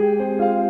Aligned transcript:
Música 0.00 0.69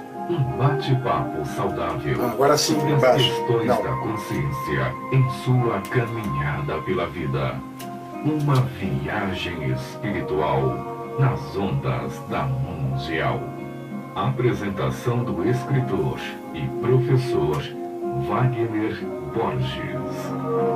Um 0.29 0.57
bate-papo 0.57 1.45
saudável 1.45 2.25
Agora 2.25 2.57
sim, 2.57 2.75
sobre 2.75 2.93
as 2.93 3.15
questões 3.15 3.67
Não. 3.67 3.83
da 3.83 3.91
consciência 3.97 4.93
em 5.11 5.29
sua 5.43 5.81
caminhada 5.89 6.81
pela 6.83 7.07
vida. 7.07 7.55
Uma 8.23 8.55
viagem 8.79 9.71
espiritual 9.71 11.15
nas 11.19 11.57
ondas 11.57 12.17
da 12.29 12.43
Mundial. 12.43 13.39
Apresentação 14.15 15.23
do 15.23 15.47
escritor 15.49 16.19
e 16.53 16.67
professor 16.81 17.61
Wagner 18.27 19.03
Borges. 19.33 20.70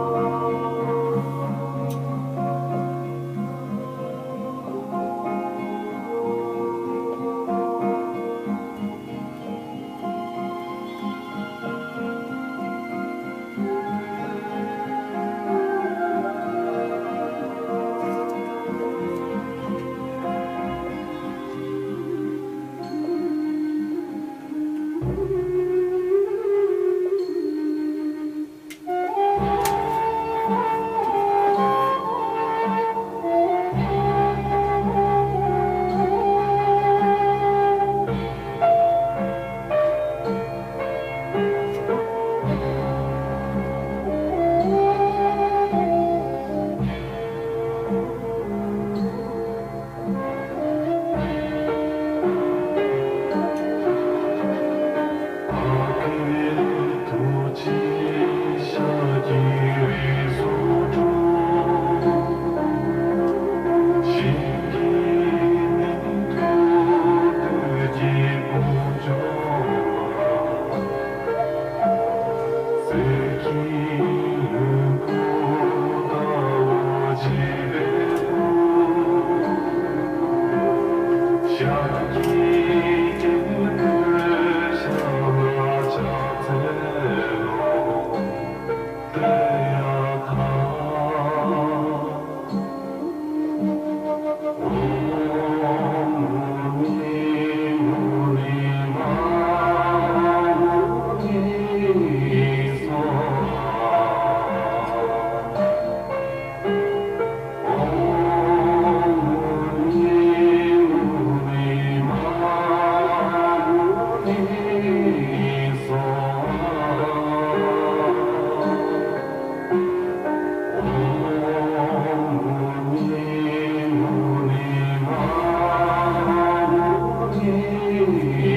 Olá, 127.97 128.54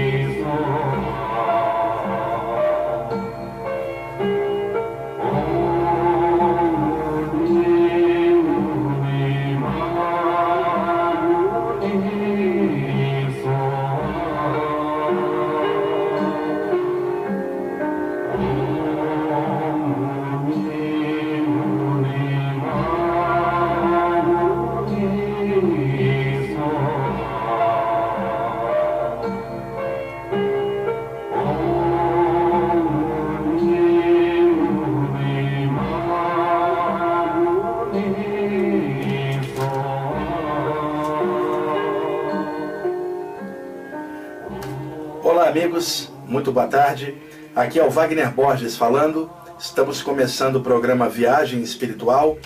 boa 46.58 46.66
tarde. 46.66 47.14
Aqui 47.54 47.78
é 47.78 47.84
o 47.84 47.88
Wagner 47.88 48.32
Borges 48.32 48.76
falando. 48.76 49.30
Estamos 49.60 50.02
começando 50.02 50.56
o 50.56 50.60
programa 50.60 51.08
Viagem 51.08 51.62
Espiritual, 51.62 52.36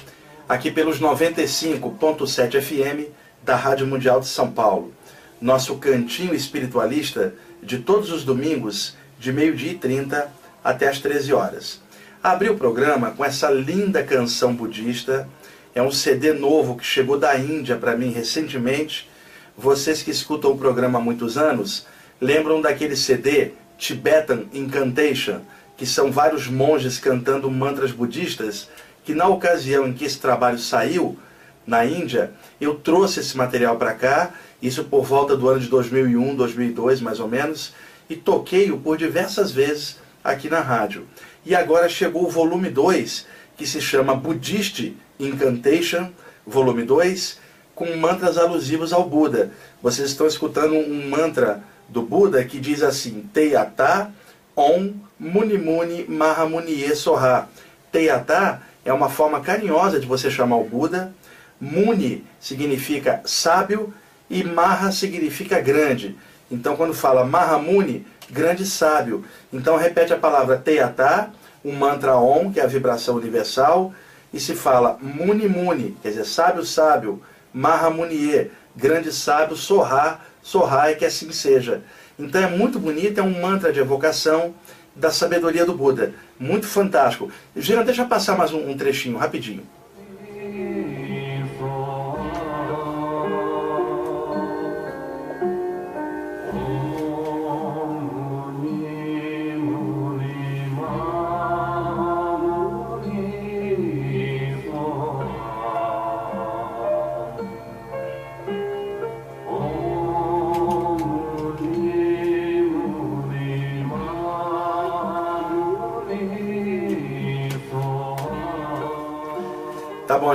aqui 0.46 0.70
pelos 0.70 1.00
95.7 1.00 2.60
FM 2.60 3.10
da 3.42 3.56
Rádio 3.56 3.87
Mundial 3.87 4.20
de 4.20 4.26
São 4.26 4.52
Paulo. 4.52 4.92
Nosso 5.40 5.76
cantinho 5.76 6.34
espiritualista 6.34 7.32
de 7.62 7.78
todos 7.78 8.12
os 8.12 8.22
domingos, 8.22 8.98
de 9.19 9.32
meio-dia 9.32 9.72
e 9.72 9.78
30 9.78 10.31
até 10.62 10.88
as 10.88 10.98
13 10.98 11.32
horas. 11.32 11.81
Abri 12.22 12.50
o 12.50 12.58
programa 12.58 13.12
com 13.12 13.25
essa 13.25 13.50
linda 13.50 14.04
canção 14.04 14.54
budista. 14.54 15.26
É 15.75 15.82
um 15.82 15.90
CD 15.90 16.34
novo 16.34 16.76
que 16.76 16.84
chegou 16.84 17.19
da 17.19 17.34
Índia 17.38 17.78
para 17.78 17.96
mim 17.96 18.10
recentemente. 18.10 19.08
Vocês 19.56 20.02
que 20.02 20.10
escutam 20.10 20.50
o 20.50 20.58
programa 20.58 20.98
há 20.98 21.02
muitos 21.02 21.38
anos 21.38 21.87
lembram 22.20 22.60
daquele 22.60 22.94
CD 22.94 23.52
Tibetan 23.78 24.44
Incantation, 24.52 25.40
que 25.76 25.86
são 25.86 26.12
vários 26.12 26.46
monges 26.46 26.98
cantando 26.98 27.50
mantras 27.50 27.92
budistas, 27.92 28.69
que 29.04 29.14
na 29.14 29.26
ocasião 29.26 29.86
em 29.86 29.92
que 29.92 30.04
esse 30.04 30.19
trabalho 30.19 30.58
saiu 30.58 31.19
na 31.66 31.84
Índia, 31.84 32.32
eu 32.60 32.74
trouxe 32.74 33.20
esse 33.20 33.36
material 33.36 33.76
para 33.76 33.94
cá, 33.94 34.32
isso 34.60 34.84
por 34.84 35.04
volta 35.04 35.36
do 35.36 35.48
ano 35.48 35.60
de 35.60 35.69
2001, 35.69 36.34
2002 36.36 37.00
mais 37.00 37.20
ou 37.20 37.28
menos, 37.28 37.74
e 38.08 38.16
toquei-o 38.16 38.78
por 38.78 38.96
diversas 38.96 39.50
vezes 39.50 39.98
aqui 40.22 40.48
na 40.48 40.60
rádio. 40.60 41.06
E 41.44 41.54
agora 41.54 41.88
chegou 41.88 42.25
o 42.25 42.30
volume 42.30 42.68
2, 42.68 43.26
que 43.56 43.66
se 43.66 43.80
chama 43.80 44.14
Buddhist 44.14 44.92
Incantation, 45.18 46.10
volume 46.46 46.82
2, 46.84 47.38
com 47.74 47.96
mantras 47.96 48.38
alusivos 48.38 48.92
ao 48.92 49.08
Buda. 49.08 49.50
Vocês 49.82 50.10
estão 50.10 50.26
escutando 50.26 50.74
um 50.74 51.08
mantra 51.08 51.62
do 51.88 52.02
Buda 52.02 52.44
que 52.44 52.60
diz 52.60 52.82
assim: 52.82 53.28
Teyata 53.32 54.10
Om 54.56 54.94
Muni 55.19 55.58
Muni 55.58 56.04
Mahamuniye 56.08 56.94
Soha. 56.94 57.48
Teyata 57.90 58.62
é 58.84 58.92
uma 58.92 59.08
forma 59.08 59.40
carinhosa 59.40 60.00
de 60.00 60.06
você 60.06 60.30
chamar 60.30 60.56
o 60.56 60.64
Buda. 60.64 61.12
Muni 61.60 62.24
significa 62.40 63.20
sábio 63.24 63.94
e 64.28 64.42
Maha 64.42 64.90
significa 64.90 65.60
grande. 65.60 66.16
Então, 66.50 66.76
quando 66.76 66.92
fala 66.92 67.25
Mahamuni, 67.25 68.06
grande 68.30 68.66
sábio. 68.66 69.25
Então, 69.52 69.76
repete 69.76 70.12
a 70.12 70.18
palavra 70.18 70.56
Teyata, 70.56 71.30
um 71.64 71.72
mantra 71.72 72.16
Om, 72.16 72.52
que 72.52 72.60
é 72.60 72.64
a 72.64 72.66
vibração 72.66 73.16
universal, 73.16 73.92
e 74.32 74.40
se 74.40 74.54
fala 74.54 74.98
Muni 75.00 75.48
Muni, 75.48 75.96
quer 76.02 76.08
dizer, 76.08 76.25
sábio, 76.25 76.64
sábio, 76.64 77.22
Mahamuniye, 77.52 78.50
grande 78.75 79.12
sábio, 79.12 79.56
Soha, 79.56 80.20
Soha 80.43 80.90
é 80.90 80.94
que 80.94 81.04
assim 81.04 81.31
seja. 81.32 81.82
Então 82.19 82.43
é 82.43 82.49
muito 82.49 82.78
bonito, 82.78 83.19
é 83.19 83.22
um 83.22 83.40
mantra 83.40 83.72
de 83.72 83.81
evocação 83.81 84.54
da 84.94 85.10
sabedoria 85.10 85.64
do 85.64 85.75
Buda. 85.75 86.14
Muito 86.38 86.66
fantástico. 86.66 87.31
Gira, 87.56 87.84
deixa 87.84 88.02
eu 88.02 88.08
passar 88.08 88.37
mais 88.37 88.52
um, 88.52 88.70
um 88.70 88.76
trechinho, 88.76 89.16
rapidinho. 89.16 89.66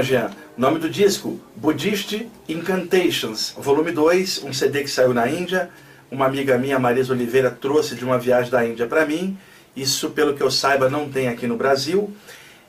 Jean. 0.01 0.31
Nome 0.57 0.79
do 0.79 0.89
disco: 0.89 1.39
Buddhist 1.55 2.25
Incantations, 2.47 3.53
volume 3.57 3.91
2, 3.91 4.43
um 4.43 4.53
CD 4.53 4.83
que 4.83 4.89
saiu 4.89 5.13
na 5.13 5.27
Índia. 5.27 5.69
Uma 6.09 6.25
amiga 6.25 6.57
minha, 6.57 6.79
Marisa 6.79 7.13
Oliveira, 7.13 7.51
trouxe 7.51 7.95
de 7.95 8.05
uma 8.05 8.17
viagem 8.17 8.49
da 8.49 8.65
Índia 8.65 8.87
para 8.87 9.05
mim. 9.05 9.37
Isso, 9.75 10.09
pelo 10.11 10.33
que 10.33 10.41
eu 10.41 10.49
saiba, 10.49 10.89
não 10.89 11.09
tem 11.09 11.27
aqui 11.27 11.45
no 11.45 11.57
Brasil. 11.57 12.13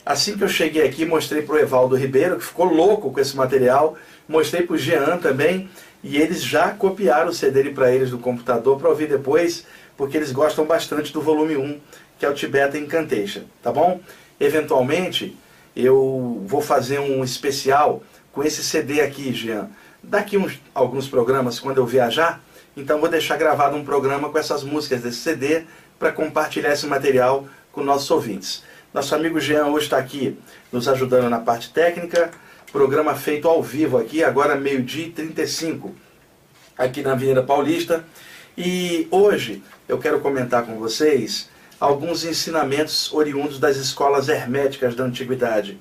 Assim 0.05 0.37
que 0.37 0.45
eu 0.45 0.49
cheguei 0.49 0.87
aqui, 0.87 1.05
mostrei 1.05 1.43
para 1.43 1.55
o 1.55 1.59
Evaldo 1.59 1.97
Ribeiro, 1.97 2.37
que 2.37 2.45
ficou 2.45 2.67
louco 2.67 3.13
com 3.13 3.21
esse 3.21 3.37
material. 3.37 3.97
Mostrei 4.29 4.63
para 4.63 4.75
o 4.75 4.79
Jean 4.79 5.19
também. 5.19 5.69
E 6.03 6.17
eles 6.17 6.43
já 6.43 6.71
copiaram 6.71 7.31
o 7.31 7.35
CD 7.35 7.71
para 7.71 7.93
eles 7.93 8.11
do 8.11 8.19
computador 8.19 8.79
para 8.79 8.89
ouvir 8.89 9.09
depois, 9.09 9.65
porque 9.97 10.17
eles 10.17 10.33
gostam 10.33 10.65
bastante 10.65 11.13
do 11.13 11.21
volume 11.21 11.57
1, 11.57 11.81
que 12.19 12.27
é 12.27 12.29
o 12.29 12.35
Tibetan 12.35 12.79
Incantation. 12.79 13.43
Tá 13.63 13.73
bom? 13.73 14.01
Eventualmente 14.39 15.37
eu 15.79 16.43
vou 16.45 16.61
fazer 16.61 16.99
um 16.99 17.23
especial 17.23 18.03
com 18.33 18.43
esse 18.43 18.65
CD 18.65 19.01
aqui, 19.01 19.33
Jean. 19.33 19.71
Daqui 20.03 20.37
uns 20.37 20.61
alguns 20.75 21.09
programas, 21.09 21.61
quando 21.61 21.79
eu 21.79 21.87
viajar, 21.87 22.43
então 22.77 22.99
vou 22.99 23.09
deixar 23.09 23.37
gravado 23.37 23.77
um 23.77 23.85
programa 23.85 24.29
com 24.29 24.37
essas 24.37 24.65
músicas 24.65 25.03
desse 25.03 25.19
CD 25.19 25.63
para 25.97 26.11
compartilhar 26.11 26.73
esse 26.73 26.85
material 26.87 27.47
com 27.71 27.85
nossos 27.85 28.11
ouvintes. 28.11 28.65
Nosso 28.93 29.15
amigo 29.15 29.39
Jean 29.39 29.67
hoje 29.67 29.85
está 29.85 29.99
aqui 29.99 30.37
nos 30.73 30.89
ajudando 30.89 31.31
na 31.31 31.39
parte 31.39 31.71
técnica. 31.71 32.33
Programa 32.73 33.15
feito 33.15 33.47
ao 33.47 33.63
vivo 33.63 33.99
aqui, 33.99 34.25
agora 34.25 34.57
meio-dia 34.57 35.07
e 35.07 35.11
35, 35.11 35.95
aqui 36.77 37.03
na 37.03 37.13
Avenida 37.13 37.43
Paulista. 37.43 38.05
E 38.57 39.07
hoje 39.13 39.63
eu 39.89 39.97
quero 39.99 40.19
comentar 40.21 40.67
com 40.67 40.77
vocês 40.77 41.49
alguns 41.81 42.25
ensinamentos 42.25 43.13
oriundos 43.13 43.59
das 43.59 43.77
escolas 43.77 44.29
herméticas 44.29 44.95
da 44.95 45.05
antiguidade. 45.05 45.79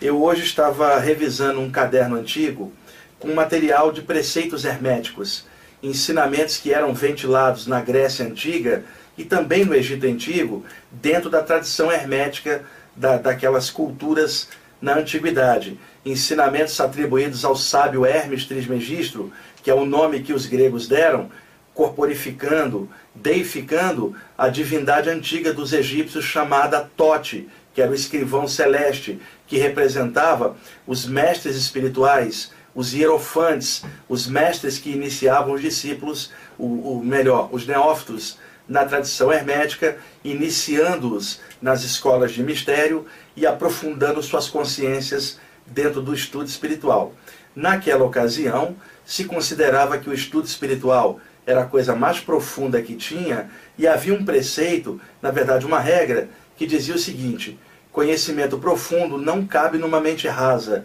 Eu 0.00 0.22
hoje 0.22 0.42
estava 0.42 0.98
revisando 0.98 1.60
um 1.60 1.70
caderno 1.70 2.16
antigo 2.16 2.72
com 3.18 3.34
material 3.34 3.92
de 3.92 4.02
preceitos 4.02 4.64
herméticos, 4.64 5.44
ensinamentos 5.82 6.56
que 6.56 6.72
eram 6.72 6.92
ventilados 6.92 7.66
na 7.66 7.80
Grécia 7.80 8.26
Antiga 8.26 8.84
e 9.16 9.24
também 9.24 9.64
no 9.64 9.74
Egito 9.74 10.06
Antigo, 10.06 10.64
dentro 10.90 11.28
da 11.30 11.42
tradição 11.42 11.90
hermética 11.90 12.64
da, 12.94 13.16
daquelas 13.16 13.70
culturas 13.70 14.48
na 14.80 14.96
antiguidade. 14.96 15.78
Ensinamentos 16.04 16.80
atribuídos 16.80 17.44
ao 17.44 17.56
sábio 17.56 18.06
Hermes 18.06 18.44
Trismegistro, 18.44 19.32
que 19.62 19.70
é 19.70 19.74
o 19.74 19.84
nome 19.84 20.22
que 20.22 20.32
os 20.32 20.46
gregos 20.46 20.86
deram, 20.86 21.30
corporificando, 21.78 22.90
deificando 23.14 24.12
a 24.36 24.48
divindade 24.48 25.08
antiga 25.08 25.52
dos 25.52 25.72
egípcios 25.72 26.24
chamada 26.24 26.90
Tote, 26.96 27.48
que 27.72 27.80
era 27.80 27.92
o 27.92 27.94
escrivão 27.94 28.48
celeste, 28.48 29.20
que 29.46 29.58
representava 29.58 30.56
os 30.84 31.06
mestres 31.06 31.54
espirituais, 31.54 32.50
os 32.74 32.92
hierofantes, 32.92 33.84
os 34.08 34.26
mestres 34.26 34.76
que 34.76 34.90
iniciavam 34.90 35.54
os 35.54 35.60
discípulos, 35.60 36.32
o, 36.58 36.98
o 36.98 37.04
melhor, 37.04 37.48
os 37.52 37.64
neófitos, 37.64 38.38
na 38.66 38.84
tradição 38.84 39.32
hermética, 39.32 39.98
iniciando-os 40.24 41.38
nas 41.62 41.84
escolas 41.84 42.32
de 42.32 42.42
mistério 42.42 43.06
e 43.36 43.46
aprofundando 43.46 44.20
suas 44.20 44.48
consciências 44.48 45.38
dentro 45.64 46.02
do 46.02 46.12
estudo 46.12 46.48
espiritual. 46.48 47.14
Naquela 47.54 48.02
ocasião, 48.02 48.74
se 49.06 49.24
considerava 49.24 49.96
que 49.96 50.10
o 50.10 50.12
estudo 50.12 50.46
espiritual 50.46 51.20
era 51.48 51.62
a 51.62 51.66
coisa 51.66 51.96
mais 51.96 52.20
profunda 52.20 52.82
que 52.82 52.94
tinha, 52.94 53.48
e 53.78 53.86
havia 53.86 54.12
um 54.12 54.22
preceito, 54.22 55.00
na 55.22 55.30
verdade 55.30 55.64
uma 55.64 55.80
regra, 55.80 56.28
que 56.54 56.66
dizia 56.66 56.94
o 56.94 56.98
seguinte: 56.98 57.58
conhecimento 57.90 58.58
profundo 58.58 59.16
não 59.16 59.46
cabe 59.46 59.78
numa 59.78 59.98
mente 59.98 60.28
rasa, 60.28 60.84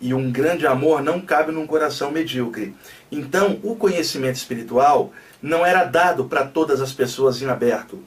e 0.00 0.14
um 0.14 0.30
grande 0.30 0.68
amor 0.68 1.02
não 1.02 1.20
cabe 1.20 1.50
num 1.50 1.66
coração 1.66 2.12
medíocre. 2.12 2.76
Então, 3.10 3.58
o 3.64 3.74
conhecimento 3.74 4.36
espiritual 4.36 5.12
não 5.42 5.66
era 5.66 5.82
dado 5.82 6.26
para 6.26 6.44
todas 6.44 6.80
as 6.80 6.92
pessoas 6.92 7.42
em 7.42 7.48
aberto. 7.48 8.00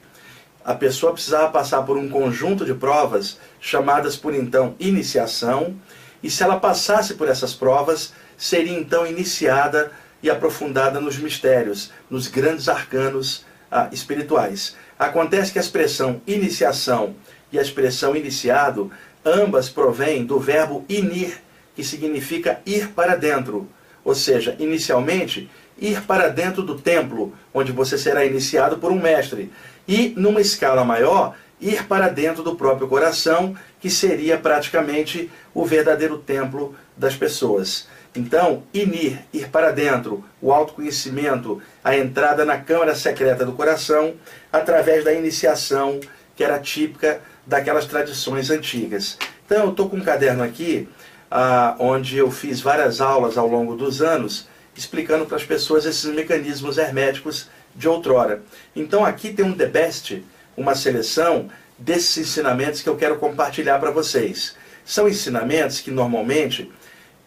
A 0.64 0.74
pessoa 0.74 1.12
precisava 1.12 1.50
passar 1.50 1.82
por 1.82 1.98
um 1.98 2.08
conjunto 2.08 2.64
de 2.64 2.72
provas, 2.72 3.38
chamadas 3.60 4.16
por 4.16 4.34
então 4.34 4.74
iniciação, 4.80 5.76
e 6.22 6.30
se 6.30 6.42
ela 6.42 6.58
passasse 6.58 7.14
por 7.14 7.28
essas 7.28 7.52
provas, 7.52 8.14
seria 8.34 8.78
então 8.78 9.06
iniciada 9.06 9.92
e 10.22 10.30
aprofundada 10.30 11.00
nos 11.00 11.18
mistérios, 11.18 11.92
nos 12.10 12.26
grandes 12.26 12.68
arcanos 12.68 13.44
ah, 13.70 13.88
espirituais. 13.92 14.76
Acontece 14.98 15.52
que 15.52 15.58
a 15.58 15.62
expressão 15.62 16.20
iniciação 16.26 17.14
e 17.52 17.58
a 17.58 17.62
expressão 17.62 18.16
iniciado, 18.16 18.90
ambas 19.24 19.68
provêm 19.68 20.24
do 20.24 20.38
verbo 20.38 20.84
inir, 20.88 21.40
que 21.74 21.84
significa 21.84 22.60
ir 22.66 22.88
para 22.88 23.14
dentro. 23.14 23.68
Ou 24.04 24.14
seja, 24.14 24.56
inicialmente, 24.58 25.48
ir 25.78 26.02
para 26.02 26.28
dentro 26.28 26.62
do 26.62 26.78
templo, 26.78 27.32
onde 27.54 27.72
você 27.72 27.96
será 27.96 28.24
iniciado 28.24 28.78
por 28.78 28.90
um 28.90 29.00
mestre. 29.00 29.52
E, 29.86 30.12
numa 30.16 30.40
escala 30.40 30.84
maior, 30.84 31.34
ir 31.60 31.86
para 31.86 32.08
dentro 32.08 32.42
do 32.42 32.56
próprio 32.56 32.88
coração, 32.88 33.56
que 33.80 33.90
seria 33.90 34.36
praticamente 34.36 35.30
o 35.54 35.64
verdadeiro 35.64 36.18
templo 36.18 36.74
das 36.96 37.14
pessoas. 37.14 37.88
Então, 38.18 38.64
inir, 38.74 39.20
ir 39.32 39.48
para 39.48 39.70
dentro, 39.70 40.24
o 40.42 40.52
autoconhecimento, 40.52 41.62
a 41.84 41.96
entrada 41.96 42.44
na 42.44 42.58
câmara 42.58 42.92
secreta 42.92 43.46
do 43.46 43.52
coração, 43.52 44.14
através 44.52 45.04
da 45.04 45.14
iniciação 45.14 46.00
que 46.34 46.42
era 46.42 46.58
típica 46.58 47.20
daquelas 47.46 47.86
tradições 47.86 48.50
antigas. 48.50 49.16
Então, 49.46 49.66
eu 49.66 49.70
estou 49.70 49.88
com 49.88 49.98
um 49.98 50.02
caderno 50.02 50.42
aqui, 50.42 50.88
ah, 51.30 51.76
onde 51.78 52.18
eu 52.18 52.28
fiz 52.28 52.60
várias 52.60 53.00
aulas 53.00 53.38
ao 53.38 53.46
longo 53.46 53.76
dos 53.76 54.02
anos, 54.02 54.48
explicando 54.76 55.24
para 55.24 55.36
as 55.36 55.44
pessoas 55.44 55.86
esses 55.86 56.12
mecanismos 56.12 56.76
herméticos 56.76 57.48
de 57.72 57.86
outrora. 57.88 58.42
Então, 58.74 59.04
aqui 59.04 59.32
tem 59.32 59.44
um 59.44 59.56
The 59.56 59.66
Best, 59.66 60.24
uma 60.56 60.74
seleção 60.74 61.48
desses 61.78 62.18
ensinamentos 62.18 62.82
que 62.82 62.88
eu 62.88 62.96
quero 62.96 63.16
compartilhar 63.18 63.78
para 63.78 63.92
vocês. 63.92 64.56
São 64.84 65.08
ensinamentos 65.08 65.80
que 65.80 65.92
normalmente 65.92 66.72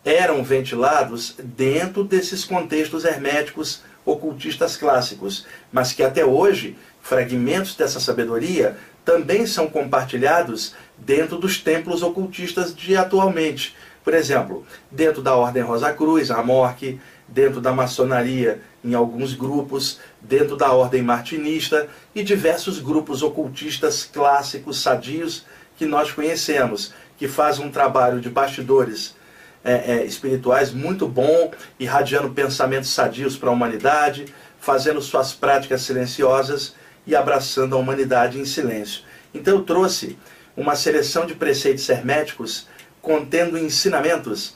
eram 0.04 0.44
ventilados 0.44 1.36
dentro 1.40 2.04
desses 2.04 2.44
contextos 2.44 3.06
herméticos 3.06 3.84
ocultistas 4.06 4.76
clássicos, 4.76 5.46
mas 5.72 5.94
que 5.94 6.04
até 6.04 6.26
hoje 6.26 6.76
fragmentos 7.02 7.76
dessa 7.76 8.00
sabedoria 8.00 8.78
também 9.06 9.46
são 9.46 9.68
compartilhados 9.68 10.74
dentro 10.98 11.38
dos 11.38 11.60
templos 11.60 12.02
ocultistas 12.02 12.76
de 12.76 12.96
atualmente. 12.96 13.76
Por 14.04 14.14
exemplo, 14.14 14.66
dentro 14.90 15.22
da 15.22 15.36
Ordem 15.36 15.62
Rosa 15.62 15.94
Cruz, 15.94 16.32
a 16.32 16.42
Morque, 16.44 17.00
dentro 17.28 17.62
da 17.62 17.72
maçonaria, 17.72 18.62
em 18.84 18.94
alguns 18.94 19.34
grupos, 19.34 20.00
dentro 20.20 20.58
da 20.58 20.72
Ordem 20.72 21.02
Martinista 21.02 21.88
e 22.14 22.24
diversos 22.24 22.80
grupos 22.80 23.22
ocultistas 23.22 24.04
clássicos, 24.04 24.82
sadios, 24.82 25.46
que 25.78 25.86
nós 25.86 26.12
conhecemos, 26.12 26.94
que 27.18 27.28
faz 27.28 27.60
um 27.60 27.72
trabalho 27.72 28.20
de 28.20 28.30
bastidores 28.30 29.16
é, 29.64 29.94
é, 29.94 30.06
espirituais 30.06 30.72
muito 30.72 31.08
bom, 31.08 31.52
irradiando 31.80 32.32
pensamentos 32.32 32.90
sadios 32.90 33.38
para 33.38 33.50
a 33.50 33.54
humanidade, 33.54 34.26
fazendo 34.60 35.02
suas 35.02 35.34
práticas 35.34 35.82
silenciosas 35.82 36.76
e 37.06 37.16
abraçando 37.16 37.76
a 37.76 37.80
humanidade 37.80 38.40
em 38.40 38.46
silêncio. 38.46 39.04
Então 39.34 39.56
eu 39.56 39.64
trouxe 39.64 40.18
uma 40.56 40.76
seleção 40.76 41.26
de 41.26 41.36
preceitos 41.36 41.88
herméticos 41.90 42.68
contendo 43.02 43.58
ensinamentos 43.58 44.56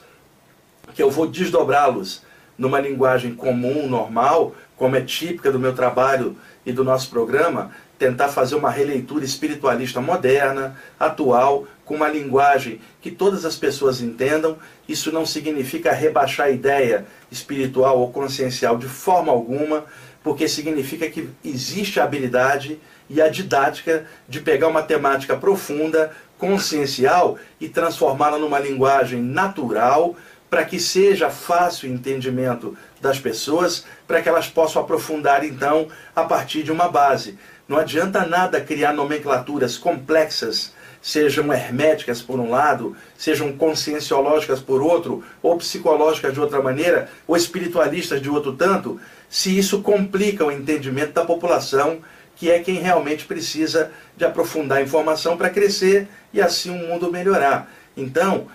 que 0.94 1.02
eu 1.02 1.10
vou 1.10 1.26
desdobrá-los 1.26 2.22
numa 2.56 2.80
linguagem 2.80 3.34
comum, 3.34 3.86
normal, 3.88 4.54
como 4.76 4.96
é 4.96 5.00
típica 5.00 5.50
do 5.50 5.58
meu 5.58 5.74
trabalho 5.74 6.36
e 6.64 6.72
do 6.72 6.84
nosso 6.84 7.10
programa, 7.10 7.70
tentar 7.98 8.28
fazer 8.28 8.54
uma 8.54 8.70
releitura 8.70 9.24
espiritualista 9.24 10.00
moderna, 10.00 10.76
atual, 10.98 11.66
com 11.86 11.94
uma 11.94 12.08
linguagem 12.08 12.80
que 13.00 13.10
todas 13.10 13.46
as 13.46 13.56
pessoas 13.56 14.02
entendam. 14.02 14.58
Isso 14.86 15.10
não 15.10 15.24
significa 15.24 15.92
rebaixar 15.92 16.48
a 16.48 16.50
ideia 16.50 17.06
espiritual 17.30 17.98
ou 17.98 18.12
consciencial 18.12 18.76
de 18.76 18.88
forma 18.88 19.32
alguma, 19.32 19.86
porque 20.22 20.48
significa 20.48 21.08
que 21.08 21.30
existe 21.42 21.98
a 21.98 22.04
habilidade 22.04 22.78
e 23.08 23.22
a 23.22 23.28
didática 23.28 24.04
de 24.28 24.40
pegar 24.40 24.66
uma 24.66 24.82
temática 24.82 25.36
profunda, 25.36 26.10
consciencial 26.36 27.38
e 27.60 27.68
transformá-la 27.68 28.38
numa 28.38 28.58
linguagem 28.58 29.22
natural, 29.22 30.16
para 30.50 30.64
que 30.64 30.78
seja 30.78 31.30
fácil 31.30 31.88
o 31.88 31.92
entendimento 31.92 32.76
das 33.00 33.18
pessoas, 33.18 33.84
para 34.06 34.20
que 34.20 34.28
elas 34.28 34.48
possam 34.48 34.82
aprofundar 34.82 35.44
então 35.44 35.88
a 36.14 36.24
partir 36.24 36.62
de 36.62 36.72
uma 36.72 36.88
base. 36.88 37.38
Não 37.68 37.78
adianta 37.78 38.24
nada 38.24 38.60
criar 38.60 38.92
nomenclaturas 38.92 39.76
complexas, 39.76 40.72
sejam 41.06 41.52
herméticas 41.52 42.20
por 42.20 42.40
um 42.40 42.50
lado, 42.50 42.96
sejam 43.16 43.52
conscienciológicas 43.52 44.58
por 44.58 44.82
outro, 44.82 45.22
ou 45.40 45.56
psicológicas 45.56 46.34
de 46.34 46.40
outra 46.40 46.60
maneira, 46.60 47.08
ou 47.28 47.36
espiritualistas 47.36 48.20
de 48.20 48.28
outro 48.28 48.54
tanto, 48.54 49.00
se 49.30 49.56
isso 49.56 49.82
complica 49.82 50.44
o 50.44 50.50
entendimento 50.50 51.12
da 51.12 51.24
população, 51.24 52.00
que 52.34 52.50
é 52.50 52.58
quem 52.58 52.80
realmente 52.80 53.24
precisa 53.24 53.92
de 54.16 54.24
aprofundar 54.24 54.78
a 54.78 54.82
informação 54.82 55.36
para 55.36 55.48
crescer 55.48 56.08
e 56.34 56.42
assim 56.42 56.70
o 56.70 56.88
mundo 56.88 57.12
melhorar. 57.12 57.70
Então, 57.96 58.48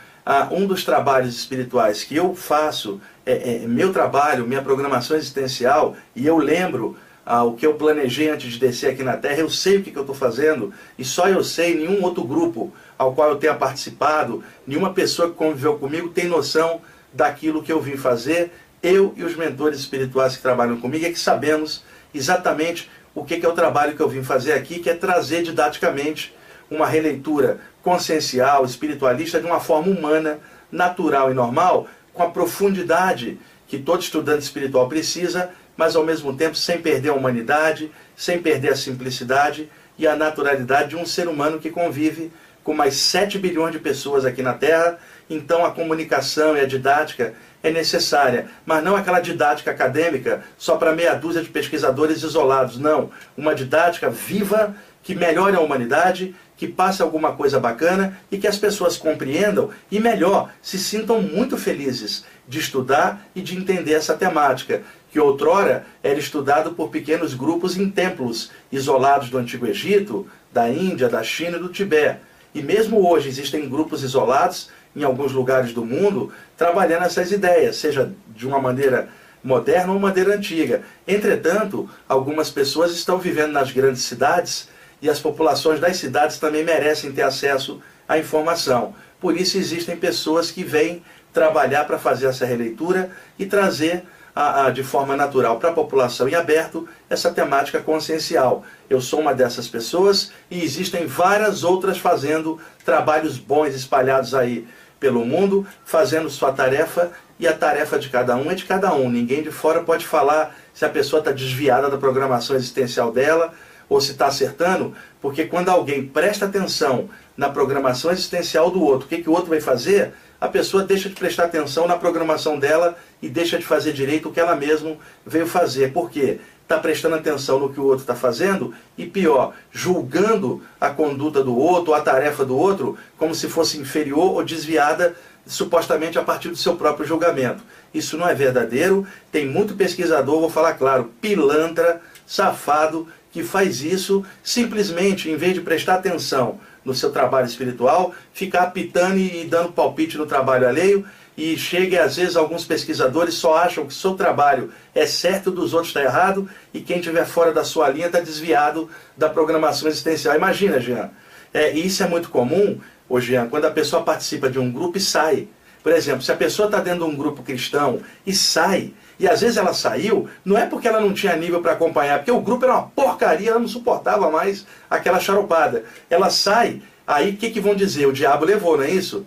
um 0.51 0.67
dos 0.67 0.83
trabalhos 0.83 1.37
espirituais 1.37 2.03
que 2.03 2.17
eu 2.17 2.35
faço, 2.35 2.99
é, 3.25 3.55
é, 3.55 3.59
meu 3.59 3.93
trabalho, 3.93 4.45
minha 4.45 4.61
programação 4.61 5.15
existencial, 5.15 5.95
e 6.13 6.27
eu 6.27 6.37
lembro 6.37 6.97
ah, 7.25 7.43
o 7.43 7.55
que 7.55 7.65
eu 7.65 7.75
planejei 7.75 8.29
antes 8.29 8.53
de 8.53 8.59
descer 8.59 8.91
aqui 8.91 9.03
na 9.03 9.17
Terra, 9.17 9.39
eu 9.39 9.49
sei 9.49 9.77
o 9.77 9.83
que, 9.83 9.91
que 9.91 9.97
eu 9.97 10.01
estou 10.01 10.15
fazendo, 10.15 10.73
e 10.97 11.05
só 11.05 11.27
eu 11.27 11.43
sei, 11.43 11.75
nenhum 11.75 12.03
outro 12.03 12.23
grupo 12.23 12.73
ao 12.97 13.13
qual 13.13 13.29
eu 13.29 13.35
tenha 13.35 13.53
participado, 13.53 14.43
nenhuma 14.65 14.93
pessoa 14.93 15.29
que 15.29 15.35
conviveu 15.35 15.77
comigo 15.77 16.09
tem 16.09 16.25
noção 16.25 16.81
daquilo 17.13 17.63
que 17.63 17.71
eu 17.71 17.81
vim 17.81 17.97
fazer. 17.97 18.51
Eu 18.81 19.13
e 19.15 19.23
os 19.23 19.35
mentores 19.35 19.79
espirituais 19.79 20.35
que 20.35 20.41
trabalham 20.41 20.79
comigo 20.79 21.05
é 21.05 21.11
que 21.11 21.19
sabemos 21.19 21.83
exatamente 22.13 22.89
o 23.13 23.23
que, 23.23 23.39
que 23.39 23.45
é 23.45 23.49
o 23.49 23.53
trabalho 23.53 23.95
que 23.95 24.01
eu 24.01 24.09
vim 24.09 24.23
fazer 24.23 24.53
aqui, 24.53 24.79
que 24.79 24.89
é 24.89 24.95
trazer 24.95 25.43
didaticamente 25.43 26.33
uma 26.69 26.87
releitura 26.87 27.59
consciencial, 27.83 28.65
espiritualista, 28.65 29.39
de 29.39 29.45
uma 29.45 29.59
forma 29.59 29.91
humana, 29.91 30.39
natural 30.71 31.29
e 31.31 31.33
normal, 31.33 31.87
com 32.13 32.23
a 32.23 32.29
profundidade 32.29 33.37
que 33.67 33.77
todo 33.77 34.01
estudante 34.01 34.43
espiritual 34.43 34.87
precisa, 34.87 35.49
mas 35.81 35.95
ao 35.95 36.05
mesmo 36.05 36.31
tempo 36.37 36.55
sem 36.55 36.79
perder 36.79 37.09
a 37.09 37.15
humanidade, 37.15 37.91
sem 38.15 38.39
perder 38.39 38.73
a 38.73 38.75
simplicidade 38.75 39.67
e 39.97 40.05
a 40.05 40.15
naturalidade 40.15 40.89
de 40.89 40.95
um 40.95 41.07
ser 41.07 41.27
humano 41.27 41.57
que 41.57 41.71
convive 41.71 42.31
com 42.63 42.71
mais 42.71 42.93
7 42.97 43.39
bilhões 43.39 43.71
de 43.71 43.79
pessoas 43.79 44.23
aqui 44.23 44.43
na 44.43 44.53
Terra. 44.53 44.99
Então 45.27 45.65
a 45.65 45.71
comunicação 45.71 46.55
e 46.55 46.59
a 46.59 46.67
didática 46.67 47.33
é 47.63 47.71
necessária, 47.71 48.45
mas 48.63 48.83
não 48.83 48.95
aquela 48.95 49.19
didática 49.19 49.71
acadêmica 49.71 50.43
só 50.55 50.77
para 50.77 50.93
meia 50.93 51.15
dúzia 51.15 51.41
de 51.41 51.49
pesquisadores 51.49 52.21
isolados, 52.21 52.77
não. 52.77 53.09
Uma 53.35 53.55
didática 53.55 54.07
viva 54.07 54.75
que 55.03 55.15
melhore 55.15 55.55
a 55.55 55.61
humanidade, 55.61 56.35
que 56.55 56.67
passe 56.67 57.01
alguma 57.01 57.33
coisa 57.33 57.59
bacana 57.59 58.17
e 58.31 58.37
que 58.37 58.47
as 58.47 58.57
pessoas 58.57 58.97
compreendam 58.97 59.71
e, 59.89 59.99
melhor, 59.99 60.51
se 60.61 60.77
sintam 60.77 61.21
muito 61.21 61.57
felizes 61.57 62.23
de 62.47 62.59
estudar 62.59 63.25
e 63.35 63.41
de 63.41 63.57
entender 63.57 63.93
essa 63.93 64.13
temática, 64.15 64.83
que 65.11 65.19
outrora 65.19 65.85
era 66.03 66.19
estudado 66.19 66.73
por 66.73 66.89
pequenos 66.89 67.33
grupos 67.33 67.77
em 67.77 67.89
templos 67.89 68.51
isolados 68.71 69.29
do 69.29 69.37
Antigo 69.37 69.65
Egito, 69.65 70.27
da 70.53 70.69
Índia, 70.69 71.09
da 71.09 71.23
China 71.23 71.57
e 71.57 71.59
do 71.59 71.69
Tibete. 71.69 72.19
E 72.53 72.61
mesmo 72.61 73.09
hoje 73.09 73.29
existem 73.29 73.67
grupos 73.67 74.03
isolados 74.03 74.69
em 74.95 75.03
alguns 75.03 75.31
lugares 75.31 75.73
do 75.73 75.85
mundo 75.85 76.31
trabalhando 76.57 77.05
essas 77.05 77.31
ideias, 77.31 77.77
seja 77.77 78.11
de 78.27 78.45
uma 78.45 78.59
maneira 78.59 79.09
moderna 79.43 79.93
ou 79.93 79.99
maneira 79.99 80.35
antiga. 80.35 80.83
Entretanto, 81.07 81.89
algumas 82.07 82.49
pessoas 82.49 82.91
estão 82.91 83.17
vivendo 83.17 83.51
nas 83.51 83.71
grandes 83.71 84.03
cidades 84.03 84.69
e 85.01 85.09
as 85.09 85.19
populações 85.19 85.79
das 85.79 85.97
cidades 85.97 86.37
também 86.37 86.63
merecem 86.63 87.11
ter 87.11 87.23
acesso 87.23 87.81
à 88.07 88.17
informação. 88.17 88.93
Por 89.19 89.37
isso 89.37 89.57
existem 89.57 89.95
pessoas 89.95 90.51
que 90.51 90.63
vêm 90.63 91.03
trabalhar 91.33 91.85
para 91.85 91.97
fazer 91.97 92.27
essa 92.27 92.45
releitura 92.45 93.09
e 93.39 93.45
trazer 93.45 94.03
a, 94.35 94.65
a, 94.65 94.69
de 94.69 94.83
forma 94.83 95.15
natural 95.15 95.59
para 95.59 95.69
a 95.69 95.73
população 95.73 96.27
e 96.27 96.35
aberto 96.35 96.87
essa 97.09 97.31
temática 97.31 97.79
consciencial. 97.79 98.63
Eu 98.89 99.01
sou 99.01 99.19
uma 99.19 99.33
dessas 99.33 99.67
pessoas 99.67 100.31
e 100.49 100.63
existem 100.63 101.05
várias 101.05 101.63
outras 101.63 101.97
fazendo 101.97 102.59
trabalhos 102.85 103.37
bons 103.37 103.75
espalhados 103.75 104.33
aí 104.33 104.67
pelo 104.99 105.25
mundo, 105.25 105.65
fazendo 105.83 106.29
sua 106.29 106.51
tarefa 106.51 107.11
e 107.39 107.47
a 107.47 107.53
tarefa 107.53 107.97
de 107.97 108.09
cada 108.09 108.35
um 108.35 108.51
é 108.51 108.55
de 108.55 108.65
cada 108.65 108.93
um. 108.93 109.09
Ninguém 109.09 109.41
de 109.41 109.51
fora 109.51 109.81
pode 109.81 110.05
falar 110.05 110.55
se 110.73 110.85
a 110.85 110.89
pessoa 110.89 111.19
está 111.19 111.31
desviada 111.31 111.89
da 111.89 111.97
programação 111.97 112.55
existencial 112.55 113.11
dela 113.11 113.53
ou 113.91 113.99
se 113.99 114.13
está 114.13 114.27
acertando, 114.27 114.93
porque 115.21 115.43
quando 115.43 115.67
alguém 115.67 116.07
presta 116.07 116.45
atenção 116.45 117.09
na 117.35 117.49
programação 117.49 118.09
existencial 118.09 118.71
do 118.71 118.81
outro, 118.81 119.05
o 119.05 119.09
que, 119.09 119.21
que 119.21 119.29
o 119.29 119.33
outro 119.33 119.49
vai 119.49 119.59
fazer, 119.59 120.13
a 120.39 120.47
pessoa 120.47 120.81
deixa 120.81 121.09
de 121.09 121.15
prestar 121.15 121.43
atenção 121.43 121.85
na 121.89 121.97
programação 121.97 122.57
dela 122.57 122.97
e 123.21 123.27
deixa 123.27 123.57
de 123.57 123.65
fazer 123.65 123.91
direito 123.91 124.29
o 124.29 124.31
que 124.31 124.39
ela 124.39 124.55
mesma 124.55 124.95
veio 125.25 125.45
fazer. 125.45 125.91
Por 125.91 126.09
quê? 126.09 126.39
Está 126.63 126.79
prestando 126.79 127.15
atenção 127.15 127.59
no 127.59 127.73
que 127.73 127.81
o 127.81 127.83
outro 127.83 127.99
está 128.03 128.15
fazendo 128.15 128.73
e, 128.97 129.05
pior, 129.05 129.53
julgando 129.73 130.63
a 130.79 130.89
conduta 130.89 131.43
do 131.43 131.57
outro, 131.57 131.93
a 131.93 131.99
tarefa 131.99 132.45
do 132.45 132.57
outro, 132.57 132.97
como 133.17 133.35
se 133.35 133.49
fosse 133.49 133.77
inferior 133.77 134.35
ou 134.35 134.41
desviada 134.45 135.17
supostamente 135.45 136.17
a 136.17 136.23
partir 136.23 136.47
do 136.47 136.55
seu 136.55 136.77
próprio 136.77 137.05
julgamento. 137.05 137.61
Isso 137.93 138.17
não 138.17 138.25
é 138.25 138.33
verdadeiro. 138.33 139.05
Tem 139.29 139.45
muito 139.45 139.75
pesquisador, 139.75 140.39
vou 140.39 140.49
falar 140.49 140.75
claro, 140.75 141.11
pilantra, 141.19 142.01
safado, 142.25 143.07
que 143.31 143.43
faz 143.43 143.81
isso 143.81 144.25
simplesmente, 144.43 145.29
em 145.29 145.35
vez 145.35 145.53
de 145.53 145.61
prestar 145.61 145.95
atenção 145.95 146.59
no 146.83 146.93
seu 146.93 147.11
trabalho 147.11 147.47
espiritual, 147.47 148.13
ficar 148.33 148.67
pitando 148.67 149.17
e 149.17 149.45
dando 149.45 149.71
palpite 149.71 150.17
no 150.17 150.25
trabalho 150.25 150.67
alheio, 150.67 151.05
e 151.37 151.57
chega 151.57 152.03
às 152.03 152.17
vezes 152.17 152.35
alguns 152.35 152.65
pesquisadores 152.65 153.35
só 153.35 153.55
acham 153.55 153.85
que 153.85 153.93
seu 153.93 154.15
trabalho 154.15 154.71
é 154.93 155.05
certo 155.05 155.49
dos 155.49 155.73
outros 155.73 155.89
está 155.89 156.03
errado 156.03 156.49
e 156.73 156.81
quem 156.81 156.97
estiver 156.97 157.25
fora 157.25 157.53
da 157.53 157.63
sua 157.63 157.89
linha 157.89 158.07
está 158.07 158.19
desviado 158.19 158.89
da 159.15 159.29
programação 159.29 159.87
existencial. 159.87 160.35
Imagina, 160.35 160.79
Jean. 160.79 161.09
É, 161.53 161.73
e 161.73 161.87
isso 161.87 162.03
é 162.03 162.07
muito 162.07 162.29
comum, 162.29 162.79
ô 163.07 163.19
Jean, 163.19 163.47
quando 163.47 163.65
a 163.65 163.71
pessoa 163.71 164.03
participa 164.03 164.49
de 164.49 164.59
um 164.59 164.71
grupo 164.71 164.97
e 164.97 165.01
sai. 165.01 165.47
Por 165.81 165.91
exemplo, 165.91 166.21
se 166.21 166.31
a 166.31 166.37
pessoa 166.37 166.67
está 166.67 166.79
dentro 166.79 167.05
de 167.05 167.11
um 167.11 167.15
grupo 167.15 167.41
cristão 167.41 168.01
e 168.25 168.33
sai, 168.33 168.93
e 169.21 169.27
às 169.27 169.41
vezes 169.41 169.55
ela 169.55 169.71
saiu, 169.71 170.27
não 170.43 170.57
é 170.57 170.65
porque 170.65 170.87
ela 170.87 170.99
não 170.99 171.13
tinha 171.13 171.35
nível 171.35 171.61
para 171.61 171.73
acompanhar, 171.73 172.17
porque 172.17 172.31
o 172.31 172.41
grupo 172.41 172.65
era 172.65 172.73
uma 172.73 172.87
porcaria, 172.87 173.51
ela 173.51 173.59
não 173.59 173.67
suportava 173.67 174.31
mais 174.31 174.65
aquela 174.89 175.19
charupada. 175.19 175.83
Ela 176.09 176.31
sai, 176.31 176.81
aí 177.05 177.29
o 177.29 177.37
que, 177.37 177.51
que 177.51 177.61
vão 177.61 177.75
dizer? 177.75 178.07
O 178.07 178.11
diabo 178.11 178.45
levou, 178.45 178.77
não 178.77 178.83
é 178.83 178.89
isso? 178.89 179.23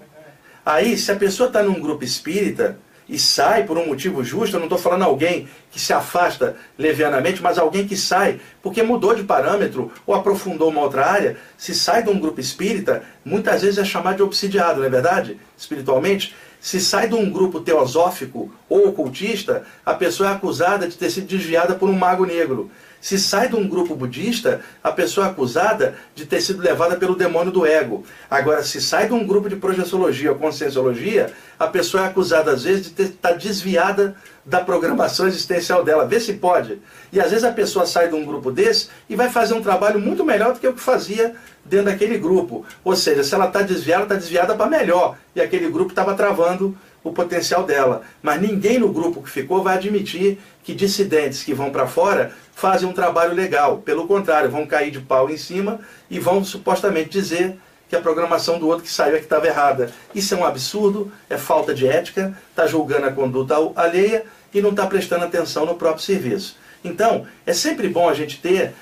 Aí, 0.66 0.98
se 0.98 1.12
a 1.12 1.16
pessoa 1.16 1.46
está 1.46 1.62
num 1.62 1.80
grupo 1.80 2.02
espírita 2.02 2.76
e 3.08 3.16
sai 3.20 3.62
por 3.62 3.78
um 3.78 3.86
motivo 3.86 4.24
justo, 4.24 4.56
eu 4.56 4.58
não 4.58 4.66
estou 4.66 4.78
falando 4.80 5.04
alguém 5.04 5.48
que 5.70 5.78
se 5.78 5.92
afasta 5.92 6.56
levianamente, 6.76 7.40
mas 7.40 7.56
alguém 7.56 7.86
que 7.86 7.96
sai 7.96 8.40
porque 8.60 8.82
mudou 8.82 9.14
de 9.14 9.22
parâmetro 9.22 9.92
ou 10.04 10.12
aprofundou 10.12 10.70
uma 10.70 10.80
outra 10.80 11.06
área, 11.06 11.36
se 11.56 11.72
sai 11.72 12.02
de 12.02 12.10
um 12.10 12.18
grupo 12.18 12.40
espírita, 12.40 13.04
muitas 13.24 13.62
vezes 13.62 13.78
é 13.78 13.84
chamado 13.84 14.16
de 14.16 14.22
obsidiado, 14.24 14.80
não 14.80 14.86
é 14.86 14.90
verdade? 14.90 15.38
Espiritualmente, 15.56 16.34
se 16.64 16.80
sai 16.80 17.06
de 17.06 17.14
um 17.14 17.28
grupo 17.28 17.61
teosófico 17.61 18.50
ou 18.71 18.88
ocultista, 18.88 19.66
a 19.85 19.92
pessoa 19.92 20.30
é 20.30 20.33
acusada 20.33 20.88
de 20.88 20.97
ter 20.97 21.11
sido 21.11 21.26
desviada 21.26 21.75
por 21.75 21.90
um 21.90 21.92
mago 21.92 22.25
negro. 22.25 22.71
Se 23.02 23.18
sai 23.18 23.50
de 23.50 23.54
um 23.54 23.68
grupo 23.68 23.94
budista, 23.94 24.62
a 24.83 24.90
pessoa 24.90 25.26
é 25.26 25.30
acusada 25.30 25.94
de 26.14 26.25
ter 26.25 26.40
sido 26.40 26.62
levada 26.62 26.97
pelo 26.97 27.16
demônio 27.16 27.52
do 27.52 27.66
ego. 27.66 28.02
Agora, 28.30 28.62
se 28.62 28.80
sai 28.80 29.09
de 29.09 29.12
um 29.12 29.26
grupo 29.26 29.47
de 29.47 29.56
projeciologia 29.56 30.33
ou 30.33 30.38
conscienciologia, 30.38 31.30
a 31.59 31.66
pessoa 31.66 32.04
é 32.04 32.06
acusada, 32.06 32.52
às 32.52 32.62
vezes, 32.62 32.94
de 32.94 33.02
estar 33.02 33.33
tá 33.33 33.35
desviada 33.35 34.16
da 34.44 34.60
programação 34.60 35.26
existencial 35.26 35.82
dela. 35.82 36.06
Vê 36.06 36.20
se 36.20 36.34
pode. 36.34 36.78
E 37.12 37.20
às 37.20 37.30
vezes 37.30 37.44
a 37.44 37.52
pessoa 37.52 37.86
sai 37.86 38.08
de 38.08 38.14
um 38.14 38.24
grupo 38.24 38.50
desse 38.50 38.88
e 39.08 39.16
vai 39.16 39.30
fazer 39.30 39.54
um 39.54 39.62
trabalho 39.62 39.98
muito 39.98 40.24
melhor 40.24 40.52
do 40.52 40.60
que 40.60 40.68
o 40.68 40.74
que 40.74 40.80
fazia 40.80 41.34
dentro 41.64 41.86
daquele 41.86 42.18
grupo. 42.18 42.64
Ou 42.84 42.94
seja, 42.94 43.24
se 43.24 43.34
ela 43.34 43.46
está 43.46 43.62
desviada, 43.62 44.02
está 44.02 44.14
desviada 44.14 44.54
para 44.54 44.68
melhor. 44.68 45.16
E 45.34 45.40
aquele 45.40 45.70
grupo 45.70 45.90
estava 45.90 46.14
travando 46.14 46.76
o 47.02 47.12
potencial 47.12 47.64
dela. 47.64 48.02
Mas 48.22 48.40
ninguém 48.40 48.78
no 48.78 48.92
grupo 48.92 49.22
que 49.22 49.30
ficou 49.30 49.62
vai 49.62 49.76
admitir 49.76 50.38
que 50.62 50.74
dissidentes 50.74 51.42
que 51.42 51.54
vão 51.54 51.70
para 51.70 51.86
fora 51.86 52.32
fazem 52.54 52.88
um 52.88 52.92
trabalho 52.92 53.34
legal. 53.34 53.78
Pelo 53.78 54.06
contrário, 54.06 54.50
vão 54.50 54.66
cair 54.66 54.90
de 54.90 55.00
pau 55.00 55.30
em 55.30 55.36
cima 55.36 55.80
e 56.10 56.18
vão 56.18 56.42
supostamente 56.44 57.10
dizer 57.10 57.58
que 57.94 57.98
a 57.98 58.02
programação 58.02 58.58
do 58.58 58.66
outro 58.66 58.82
que 58.82 58.90
saiu 58.90 59.14
é 59.14 59.18
que 59.18 59.24
estava 59.24 59.46
errada. 59.46 59.92
Isso 60.12 60.34
é 60.34 60.36
um 60.36 60.44
absurdo, 60.44 61.12
é 61.30 61.38
falta 61.38 61.72
de 61.72 61.86
ética, 61.86 62.36
está 62.50 62.66
julgando 62.66 63.06
a 63.06 63.12
conduta 63.12 63.54
alheia 63.76 64.24
e 64.52 64.60
não 64.60 64.70
está 64.70 64.84
prestando 64.84 65.24
atenção 65.24 65.64
no 65.64 65.76
próprio 65.76 66.04
serviço. 66.04 66.56
Então, 66.82 67.24
é 67.46 67.52
sempre 67.52 67.88
bom 67.88 68.08
a 68.08 68.14
gente 68.14 68.40
ter 68.40 68.74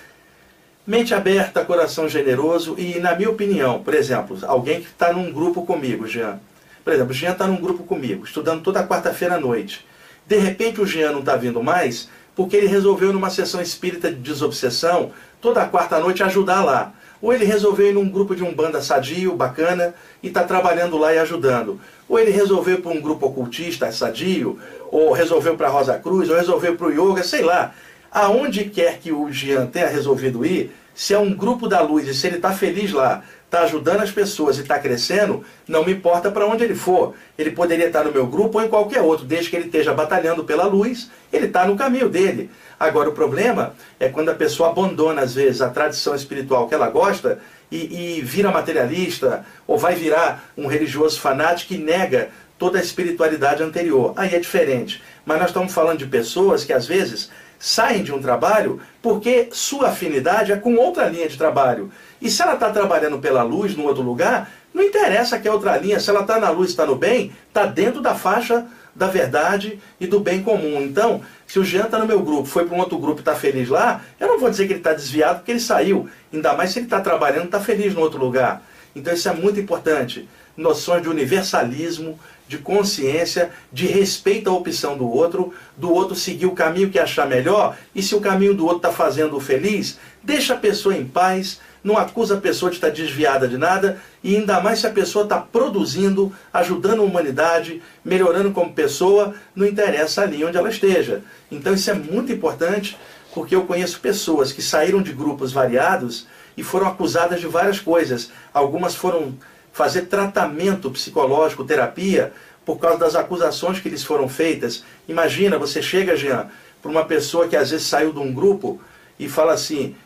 mente 0.87 1.15
aberta, 1.15 1.63
coração 1.63 2.09
generoso 2.09 2.75
e, 2.79 2.99
na 3.01 3.15
minha 3.15 3.29
opinião, 3.29 3.83
por 3.83 3.95
exemplo, 3.95 4.39
alguém 4.47 4.81
que 4.81 4.89
está 4.89 5.13
num 5.13 5.31
grupo 5.31 5.67
comigo, 5.67 6.07
Jean. 6.07 6.41
Por 6.83 6.95
exemplo, 6.95 7.13
o 7.13 7.15
Jean 7.15 7.33
está 7.33 7.47
num 7.47 7.61
grupo 7.61 7.85
comigo, 7.85 8.25
estudando 8.25 8.63
toda 8.63 8.87
quarta-feira 8.87 9.35
à 9.35 9.39
noite. 9.39 9.87
De 10.27 10.39
repente 10.39 10.81
o 10.81 10.87
Jean 10.87 11.13
não 11.13 11.21
está 11.21 11.37
vindo 11.37 11.63
mais 11.63 12.09
porque 12.35 12.57
ele 12.57 12.67
resolveu 12.67 13.13
numa 13.13 13.29
sessão 13.29 13.61
espírita 13.61 14.11
de 14.11 14.17
desobsessão, 14.17 15.11
toda 15.39 15.67
quarta 15.67 16.01
noite 16.01 16.23
ajudar 16.23 16.65
lá. 16.65 16.95
Ou 17.23 17.33
ele 17.33 17.45
resolveu 17.45 17.89
ir 17.89 17.95
num 17.95 18.09
grupo 18.09 18.35
de 18.35 18.43
um 18.43 18.53
banda 18.53 18.83
sadio, 18.83 19.37
bacana, 19.37 19.95
e 20.21 20.27
está 20.27 20.43
trabalhando 20.43 20.99
lá 20.99 21.15
e 21.15 21.19
ajudando. 21.21 21.81
Ou 22.09 22.19
ele 22.19 22.33
resolveu 22.33 22.83
para 22.83 22.91
um 22.91 23.01
grupo 23.01 23.27
ocultista 23.27 23.93
sadio, 23.93 24.59
ou 24.91 25.13
resolveu 25.13 25.57
para 25.57 25.69
a 25.69 25.71
Rosa 25.71 25.97
Cruz, 26.01 26.29
ou 26.29 26.37
resolveu 26.37 26.77
para 26.77 26.89
o 26.89 26.91
yoga, 26.91 27.23
sei 27.23 27.43
lá. 27.43 27.73
Aonde 28.11 28.65
quer 28.65 28.99
que 28.99 29.13
o 29.13 29.31
Jean 29.31 29.67
tenha 29.67 29.87
resolvido 29.87 30.45
ir, 30.45 30.75
se 30.95 31.15
é 31.15 31.19
um 31.19 31.33
grupo 31.33 31.69
da 31.69 31.81
luz 31.81 32.07
e 32.09 32.13
se 32.13 32.27
ele 32.27 32.37
está 32.37 32.53
feliz 32.53 32.93
lá, 32.93 33.23
está 33.53 33.65
ajudando 33.65 34.01
as 34.01 34.11
pessoas 34.11 34.57
e 34.57 34.63
está 34.63 34.79
crescendo, 34.79 35.45
não 35.69 35.85
me 35.85 35.93
importa 35.93 36.31
para 36.31 36.47
onde 36.47 36.65
ele 36.65 36.75
for. 36.75 37.15
Ele 37.37 37.51
poderia 37.51 37.89
estar 37.89 38.03
no 38.03 38.11
meu 38.11 38.27
grupo 38.27 38.59
ou 38.59 38.65
em 38.65 38.69
qualquer 38.69 39.03
outro, 39.03 39.27
desde 39.27 39.51
que 39.51 39.57
ele 39.57 39.67
esteja 39.67 39.93
batalhando 39.93 40.43
pela 40.43 40.65
luz, 40.65 41.11
ele 41.31 41.47
está 41.47 41.67
no 41.67 41.77
caminho 41.77 42.09
dele. 42.09 42.51
Agora, 42.81 43.11
o 43.11 43.13
problema 43.13 43.75
é 44.01 44.09
quando 44.09 44.31
a 44.31 44.35
pessoa 44.35 44.71
abandona, 44.71 45.21
às 45.21 45.35
vezes, 45.35 45.61
a 45.61 45.69
tradição 45.69 46.15
espiritual 46.15 46.67
que 46.67 46.75
ela 46.75 46.89
gosta 46.89 47.41
e, 47.71 48.17
e 48.17 48.21
vira 48.23 48.51
materialista, 48.51 49.45
ou 49.67 49.77
vai 49.77 49.95
virar 49.95 50.51
um 50.57 50.67
religioso 50.67 51.21
fanático 51.21 51.75
que 51.75 51.79
nega 51.79 52.31
toda 52.59 52.79
a 52.79 52.83
espiritualidade 52.83 53.63
anterior. 53.63 54.15
Aí 54.17 54.35
é 54.35 54.39
diferente. 54.39 55.03
Mas 55.27 55.39
nós 55.39 55.49
estamos 55.49 55.75
falando 55.75 55.99
de 55.99 56.07
pessoas 56.07 56.65
que, 56.65 56.73
às 56.73 56.87
vezes, 56.87 57.31
saem 57.59 58.03
de 58.03 58.13
um 58.13 58.21
trabalho 58.21 58.81
porque 59.01 59.49
sua 59.53 59.91
afinidade 59.91 60.51
é 60.51 60.57
com 60.57 60.75
outra 60.75 61.07
linha 61.07 61.29
de 61.29 61.39
trabalho. 61.39 61.93
E 62.23 62.31
se 62.31 62.41
ela 62.41 62.55
está 62.55 62.71
trabalhando 62.71 63.19
pela 63.19 63.43
luz 63.43 63.77
num 63.77 63.85
outro 63.85 64.03
lugar, 64.03 64.49
não 64.73 64.83
interessa 64.83 65.41
que 65.41 65.49
é 65.49 65.53
outra 65.53 65.77
linha. 65.77 65.99
Se 65.99 66.09
ela 66.09 66.21
está 66.21 66.39
na 66.39 66.51
luz, 66.51 66.71
está 66.71 66.87
no 66.87 66.95
bem, 66.95 67.33
está 67.49 67.67
dentro 67.67 68.01
da 68.01 68.15
faixa 68.15 68.65
da 68.95 69.09
verdade 69.09 69.81
e 69.99 70.07
do 70.07 70.21
bem 70.21 70.41
comum. 70.41 70.81
Então, 70.81 71.21
se 71.47 71.59
o 71.59 71.65
Jean 71.65 71.87
está 71.87 71.99
no 71.99 72.07
meu 72.07 72.21
grupo, 72.21 72.45
foi 72.45 72.65
para 72.65 72.77
um 72.77 72.81
outro 72.81 72.99
grupo 72.99 73.19
e 73.19 73.23
está 73.23 73.35
feliz 73.35 73.69
lá, 73.69 74.03
eu 74.21 74.29
não 74.29 74.39
vou 74.39 74.51
dizer 74.51 74.67
que 74.67 74.73
ele 74.75 74.81
está 74.81 74.93
desviado 74.93 75.39
porque 75.39 75.51
ele 75.51 75.61
saiu. 75.61 76.09
Ainda 76.33 76.55
mais 76.55 76.71
se 76.71 76.79
ele 76.79 76.87
está 76.87 77.01
trabalhando, 77.01 77.47
está 77.47 77.59
feliz 77.59 77.93
no 77.93 78.01
outro 78.01 78.21
lugar. 78.21 78.63
Então 78.95 79.13
isso 79.13 79.29
é 79.29 79.33
muito 79.33 79.59
importante. 79.59 80.29
Noções 80.57 81.03
de 81.03 81.09
universalismo, 81.09 82.21
de 82.47 82.59
consciência, 82.59 83.51
de 83.73 83.87
respeito 83.87 84.51
à 84.51 84.53
opção 84.53 84.97
do 84.97 85.11
outro, 85.11 85.55
do 85.77 85.91
outro 85.91 86.15
seguir 86.15 86.47
o 86.47 86.53
caminho 86.53 86.91
que 86.91 86.99
achar 86.99 87.27
melhor, 87.27 87.77
e 87.95 88.03
se 88.03 88.15
o 88.15 88.21
caminho 88.21 88.53
do 88.53 88.65
outro 88.65 88.77
está 88.77 88.93
fazendo-o 88.93 89.41
feliz, 89.41 89.99
deixa 90.23 90.53
a 90.53 90.59
pessoa 90.59 90.95
em 90.95 91.07
paz, 91.07 91.61
não 91.83 91.97
acusa 91.97 92.37
a 92.37 92.41
pessoa 92.41 92.71
de 92.71 92.77
estar 92.77 92.91
desviada 92.91 93.49
de 93.49 93.59
nada, 93.59 94.01
e 94.23 94.37
ainda 94.37 94.61
mais 94.61 94.79
se 94.79 94.87
a 94.87 94.91
pessoa 94.91 95.25
está 95.25 95.39
produzindo, 95.39 96.33
ajudando 96.53 97.01
a 97.01 97.05
humanidade, 97.05 97.83
melhorando 98.05 98.53
como 98.53 98.73
pessoa, 98.73 99.35
não 99.55 99.67
interessa 99.67 100.23
ali 100.23 100.45
onde 100.45 100.57
ela 100.57 100.71
esteja. 100.71 101.23
Então 101.51 101.75
isso 101.75 101.91
é 101.91 101.95
muito 101.95 102.33
importante, 102.33 102.97
porque 103.35 103.55
eu 103.55 103.65
conheço 103.65 104.01
pessoas 104.01 104.53
que 104.53 104.63
saíram 104.63 105.03
de 105.03 105.13
grupos 105.13 105.53
variados 105.53 106.27
e 106.57 106.63
foram 106.63 106.87
acusadas 106.87 107.41
de 107.41 107.47
várias 107.47 107.81
coisas. 107.81 108.31
Algumas 108.53 108.95
foram 108.95 109.35
fazer 109.73 110.03
tratamento 110.03 110.91
psicológico, 110.91 111.65
terapia, 111.65 112.33
por 112.65 112.79
causa 112.79 112.99
das 112.99 113.17
acusações 113.17 113.81
que 113.81 113.89
lhes 113.89 114.05
foram 114.05 114.29
feitas. 114.29 114.85
Imagina, 115.09 115.59
você 115.59 115.83
chega, 115.83 116.17
Jean, 116.17 116.49
para 116.81 116.91
uma 116.91 117.05
pessoa 117.05 117.49
que 117.49 117.57
às 117.57 117.71
vezes 117.71 117.87
saiu 117.87 118.13
de 118.13 118.19
um 118.19 118.33
grupo 118.33 118.81
e 119.19 119.29
fala 119.29 119.53
assim: 119.53 119.97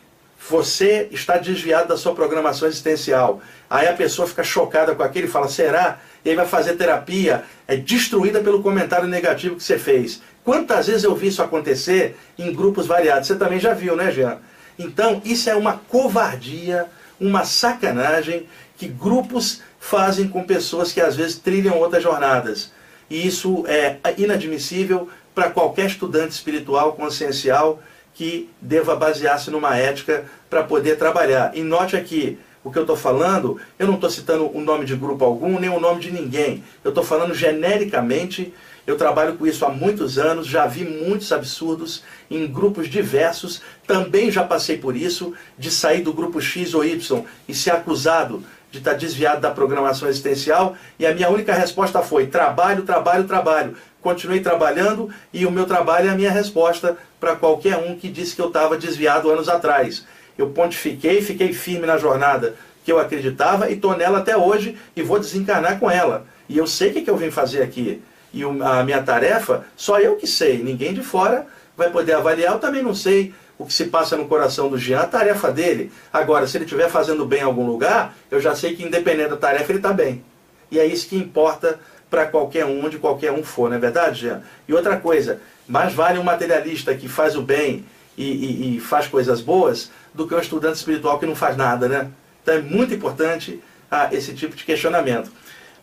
você 0.49 1.07
está 1.11 1.37
desviado 1.37 1.87
da 1.87 1.97
sua 1.97 2.13
programação 2.13 2.67
existencial. 2.67 3.41
Aí 3.69 3.87
a 3.87 3.93
pessoa 3.93 4.27
fica 4.27 4.43
chocada 4.43 4.95
com 4.95 5.03
aquilo 5.03 5.27
e 5.27 5.29
fala: 5.29 5.47
será? 5.47 5.99
E 6.23 6.29
aí 6.29 6.35
vai 6.35 6.45
fazer 6.45 6.75
terapia, 6.75 7.43
é 7.67 7.75
destruída 7.75 8.39
pelo 8.41 8.61
comentário 8.61 9.07
negativo 9.07 9.55
que 9.55 9.63
você 9.63 9.77
fez. 9.77 10.21
Quantas 10.43 10.87
vezes 10.87 11.03
eu 11.03 11.15
vi 11.15 11.27
isso 11.27 11.41
acontecer 11.41 12.17
em 12.37 12.53
grupos 12.53 12.87
variados? 12.87 13.27
Você 13.27 13.35
também 13.35 13.59
já 13.59 13.73
viu, 13.73 13.95
né, 13.95 14.11
Jean? 14.11 14.39
Então, 14.79 15.21
isso 15.25 15.49
é 15.49 15.55
uma 15.55 15.73
covardia, 15.89 16.85
uma 17.19 17.43
sacanagem 17.43 18.47
que 18.77 18.87
grupos 18.87 19.61
fazem 19.79 20.27
com 20.27 20.43
pessoas 20.43 20.91
que 20.91 21.01
às 21.01 21.15
vezes 21.15 21.37
trilham 21.37 21.77
outras 21.77 22.03
jornadas. 22.03 22.71
E 23.09 23.25
isso 23.25 23.65
é 23.67 23.97
inadmissível 24.17 25.09
para 25.33 25.49
qualquer 25.49 25.87
estudante 25.87 26.31
espiritual, 26.31 26.93
consciencial, 26.93 27.81
que 28.17 28.49
deva 28.59 28.95
basear-se 28.95 29.51
numa 29.51 29.77
ética 29.77 30.25
para 30.49 30.63
poder 30.63 30.97
trabalhar. 30.97 31.51
E 31.55 31.61
note 31.61 31.95
aqui, 31.95 32.39
o 32.63 32.71
que 32.71 32.77
eu 32.77 32.83
estou 32.83 32.97
falando, 32.97 33.59
eu 33.77 33.85
não 33.85 33.93
estou 33.93 34.09
citando 34.09 34.49
o 34.51 34.59
nome 34.59 34.85
de 34.85 34.95
grupo 34.95 35.23
algum, 35.23 35.59
nem 35.59 35.69
o 35.69 35.79
nome 35.79 36.01
de 36.01 36.11
ninguém. 36.11 36.63
Eu 36.83 36.89
estou 36.89 37.03
falando 37.03 37.33
genericamente 37.33 38.51
eu 38.87 38.95
trabalho 38.95 39.35
com 39.35 39.45
isso 39.45 39.65
há 39.65 39.69
muitos 39.69 40.17
anos, 40.17 40.47
já 40.47 40.65
vi 40.65 40.85
muitos 40.85 41.33
absurdos 41.33 42.03
em 42.31 42.47
grupos 42.47 42.87
diversos, 42.87 43.61
também 43.85 44.31
já 44.31 44.45
passei 44.45 44.77
por 44.77 44.95
isso, 44.95 45.33
de 45.57 45.69
sair 45.69 46.01
do 46.01 46.13
grupo 46.13 46.39
X 46.39 46.73
ou 46.73 46.85
Y 46.85 47.25
e 47.49 47.53
ser 47.53 47.71
acusado 47.71 48.41
de 48.71 48.77
estar 48.77 48.93
desviado 48.93 49.41
da 49.41 49.51
programação 49.51 50.07
existencial, 50.07 50.75
e 50.97 51.05
a 51.05 51.13
minha 51.13 51.29
única 51.29 51.53
resposta 51.53 52.01
foi: 52.01 52.27
trabalho, 52.27 52.83
trabalho, 52.83 53.25
trabalho. 53.25 53.75
Continuei 54.01 54.39
trabalhando 54.39 55.09
e 55.33 55.45
o 55.45 55.51
meu 55.51 55.65
trabalho 55.65 56.07
é 56.07 56.11
a 56.11 56.15
minha 56.15 56.31
resposta 56.31 56.97
para 57.19 57.35
qualquer 57.35 57.77
um 57.77 57.95
que 57.95 58.09
disse 58.09 58.35
que 58.35 58.41
eu 58.41 58.47
estava 58.47 58.77
desviado 58.77 59.29
anos 59.29 59.49
atrás. 59.49 60.05
Eu 60.37 60.49
pontifiquei, 60.49 61.21
fiquei 61.21 61.51
firme 61.51 61.85
na 61.87 61.97
jornada 61.97 62.55
que 62.85 62.91
eu 62.91 62.99
acreditava 62.99 63.69
e 63.69 63.73
estou 63.73 63.97
nela 63.97 64.19
até 64.19 64.37
hoje 64.37 64.77
e 64.95 65.01
vou 65.01 65.19
desencarnar 65.19 65.79
com 65.79 65.91
ela. 65.91 66.25
E 66.47 66.57
eu 66.57 66.65
sei 66.65 66.89
o 66.89 66.93
que, 66.93 67.01
que 67.01 67.09
eu 67.09 67.17
vim 67.17 67.29
fazer 67.29 67.61
aqui. 67.61 68.01
E 68.33 68.43
a 68.43 68.83
minha 68.83 69.01
tarefa, 69.01 69.65
só 69.75 69.99
eu 69.99 70.15
que 70.15 70.27
sei, 70.27 70.63
ninguém 70.63 70.93
de 70.93 71.01
fora 71.01 71.47
vai 71.75 71.89
poder 71.89 72.13
avaliar. 72.13 72.53
Eu 72.53 72.59
também 72.59 72.81
não 72.81 72.93
sei 72.93 73.33
o 73.57 73.65
que 73.65 73.73
se 73.73 73.85
passa 73.85 74.15
no 74.15 74.27
coração 74.27 74.69
do 74.69 74.77
Jean, 74.77 74.99
a 75.01 75.07
tarefa 75.07 75.51
dele. 75.51 75.91
Agora, 76.13 76.47
se 76.47 76.57
ele 76.57 76.65
estiver 76.65 76.89
fazendo 76.89 77.25
bem 77.25 77.39
em 77.39 77.43
algum 77.43 77.65
lugar, 77.65 78.15
eu 78.29 78.39
já 78.39 78.55
sei 78.55 78.75
que 78.75 78.83
independente 78.83 79.31
da 79.31 79.37
tarefa 79.37 79.71
ele 79.71 79.79
está 79.79 79.91
bem. 79.91 80.23
E 80.71 80.79
é 80.79 80.85
isso 80.85 81.07
que 81.07 81.15
importa 81.15 81.79
para 82.09 82.25
qualquer 82.25 82.65
um, 82.65 82.85
onde 82.85 82.97
qualquer 82.97 83.31
um 83.31 83.43
for, 83.43 83.69
não 83.69 83.77
é 83.77 83.79
verdade, 83.79 84.21
Jean? 84.21 84.41
E 84.67 84.73
outra 84.73 84.97
coisa, 84.97 85.41
mais 85.67 85.93
vale 85.93 86.17
um 86.19 86.23
materialista 86.23 86.95
que 86.95 87.07
faz 87.07 87.35
o 87.35 87.41
bem 87.41 87.85
e, 88.17 88.23
e, 88.23 88.77
e 88.77 88.79
faz 88.79 89.07
coisas 89.07 89.41
boas 89.41 89.91
do 90.13 90.27
que 90.27 90.33
um 90.33 90.39
estudante 90.39 90.77
espiritual 90.77 91.19
que 91.19 91.25
não 91.25 91.35
faz 91.35 91.57
nada, 91.57 91.87
né? 91.87 92.09
Então 92.41 92.55
é 92.55 92.61
muito 92.61 92.93
importante 92.93 93.61
ah, 93.91 94.09
esse 94.11 94.33
tipo 94.33 94.55
de 94.55 94.63
questionamento. 94.63 95.31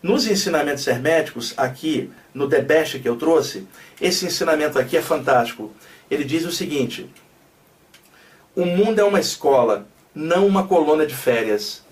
Nos 0.02 0.26
ensinamentos 0.26 0.86
herméticos, 0.86 1.54
aqui 1.56 2.10
no 2.34 2.48
The 2.48 2.60
Best 2.60 2.98
que 2.98 3.08
eu 3.08 3.16
trouxe, 3.16 3.66
esse 4.00 4.26
ensinamento 4.26 4.78
aqui 4.78 4.96
é 4.96 5.02
fantástico. 5.02 5.72
Ele 6.10 6.24
diz 6.24 6.44
o 6.44 6.52
seguinte: 6.52 7.08
o 8.54 8.64
mundo 8.64 8.98
é 8.98 9.04
uma 9.04 9.20
escola, 9.20 9.86
não 10.14 10.46
uma 10.46 10.66
colônia 10.66 11.06
de 11.06 11.14
férias. 11.14 11.83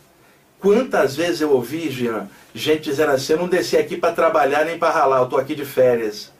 Quantas 0.62 1.16
vezes 1.16 1.40
eu 1.40 1.51
ouvi, 1.51 1.90
Jean, 1.90 2.29
gente 2.55 2.85
dizendo 2.85 3.11
assim, 3.11 3.33
eu 3.33 3.38
não 3.40 3.48
desci 3.48 3.77
aqui 3.77 3.96
para 3.96 4.14
trabalhar 4.14 4.64
nem 4.64 4.79
para 4.79 4.92
ralar, 4.92 5.18
eu 5.18 5.25
estou 5.25 5.40
aqui 5.40 5.57
de 5.57 5.64
férias. 5.64 6.31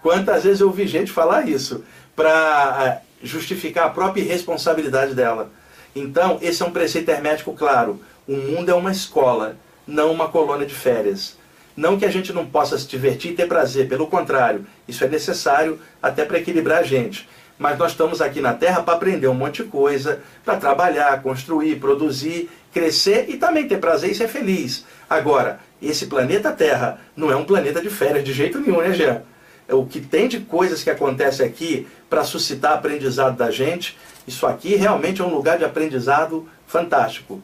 Quantas 0.00 0.44
vezes 0.44 0.60
eu 0.62 0.68
ouvi 0.68 0.86
gente 0.86 1.12
falar 1.12 1.46
isso 1.46 1.84
para 2.16 3.02
justificar 3.22 3.84
a 3.84 3.90
própria 3.90 4.22
irresponsabilidade 4.22 5.14
dela. 5.14 5.50
Então, 5.94 6.38
esse 6.40 6.62
é 6.62 6.66
um 6.66 6.70
preceito 6.70 7.10
hermético 7.10 7.52
claro. 7.52 8.00
O 8.26 8.34
mundo 8.36 8.70
é 8.70 8.74
uma 8.74 8.90
escola, 8.90 9.56
não 9.86 10.12
uma 10.12 10.28
colônia 10.28 10.66
de 10.66 10.74
férias. 10.74 11.36
Não 11.76 11.98
que 11.98 12.06
a 12.06 12.10
gente 12.10 12.32
não 12.32 12.46
possa 12.46 12.78
se 12.78 12.86
divertir 12.86 13.32
e 13.32 13.34
ter 13.34 13.46
prazer, 13.46 13.86
pelo 13.86 14.06
contrário, 14.06 14.66
isso 14.88 15.04
é 15.04 15.08
necessário 15.08 15.78
até 16.02 16.24
para 16.24 16.38
equilibrar 16.38 16.78
a 16.78 16.82
gente. 16.84 17.28
mas 17.58 17.76
nós 17.76 17.90
estamos 17.90 18.22
aqui 18.22 18.40
na 18.40 18.54
Terra 18.54 18.82
para 18.82 18.94
aprender 18.94 19.26
um 19.26 19.34
monte 19.34 19.62
de 19.62 19.68
coisa, 19.68 20.20
para 20.44 20.56
trabalhar, 20.56 21.20
construir, 21.22 21.80
produzir, 21.80 22.48
crescer 22.72 23.26
e 23.28 23.36
também 23.36 23.66
ter 23.66 23.78
prazer 23.78 24.10
e 24.10 24.14
ser 24.14 24.28
feliz. 24.28 24.84
Agora, 25.08 25.60
esse 25.80 26.06
planeta 26.06 26.52
Terra 26.52 27.00
não 27.16 27.30
é 27.30 27.36
um 27.36 27.44
planeta 27.44 27.80
de 27.80 27.90
férias 27.90 28.24
de 28.24 28.32
jeito 28.32 28.58
nenhum, 28.58 28.80
né, 28.80 28.92
Jean? 28.92 29.22
É 29.66 29.74
o 29.74 29.84
que 29.84 30.00
tem 30.00 30.28
de 30.28 30.40
coisas 30.40 30.82
que 30.82 30.90
acontece 30.90 31.42
aqui 31.42 31.86
para 32.08 32.24
suscitar 32.24 32.72
aprendizado 32.72 33.36
da 33.36 33.50
gente, 33.50 33.96
isso 34.26 34.46
aqui 34.46 34.74
realmente 34.76 35.20
é 35.20 35.24
um 35.24 35.34
lugar 35.34 35.58
de 35.58 35.64
aprendizado 35.64 36.48
fantástico. 36.66 37.40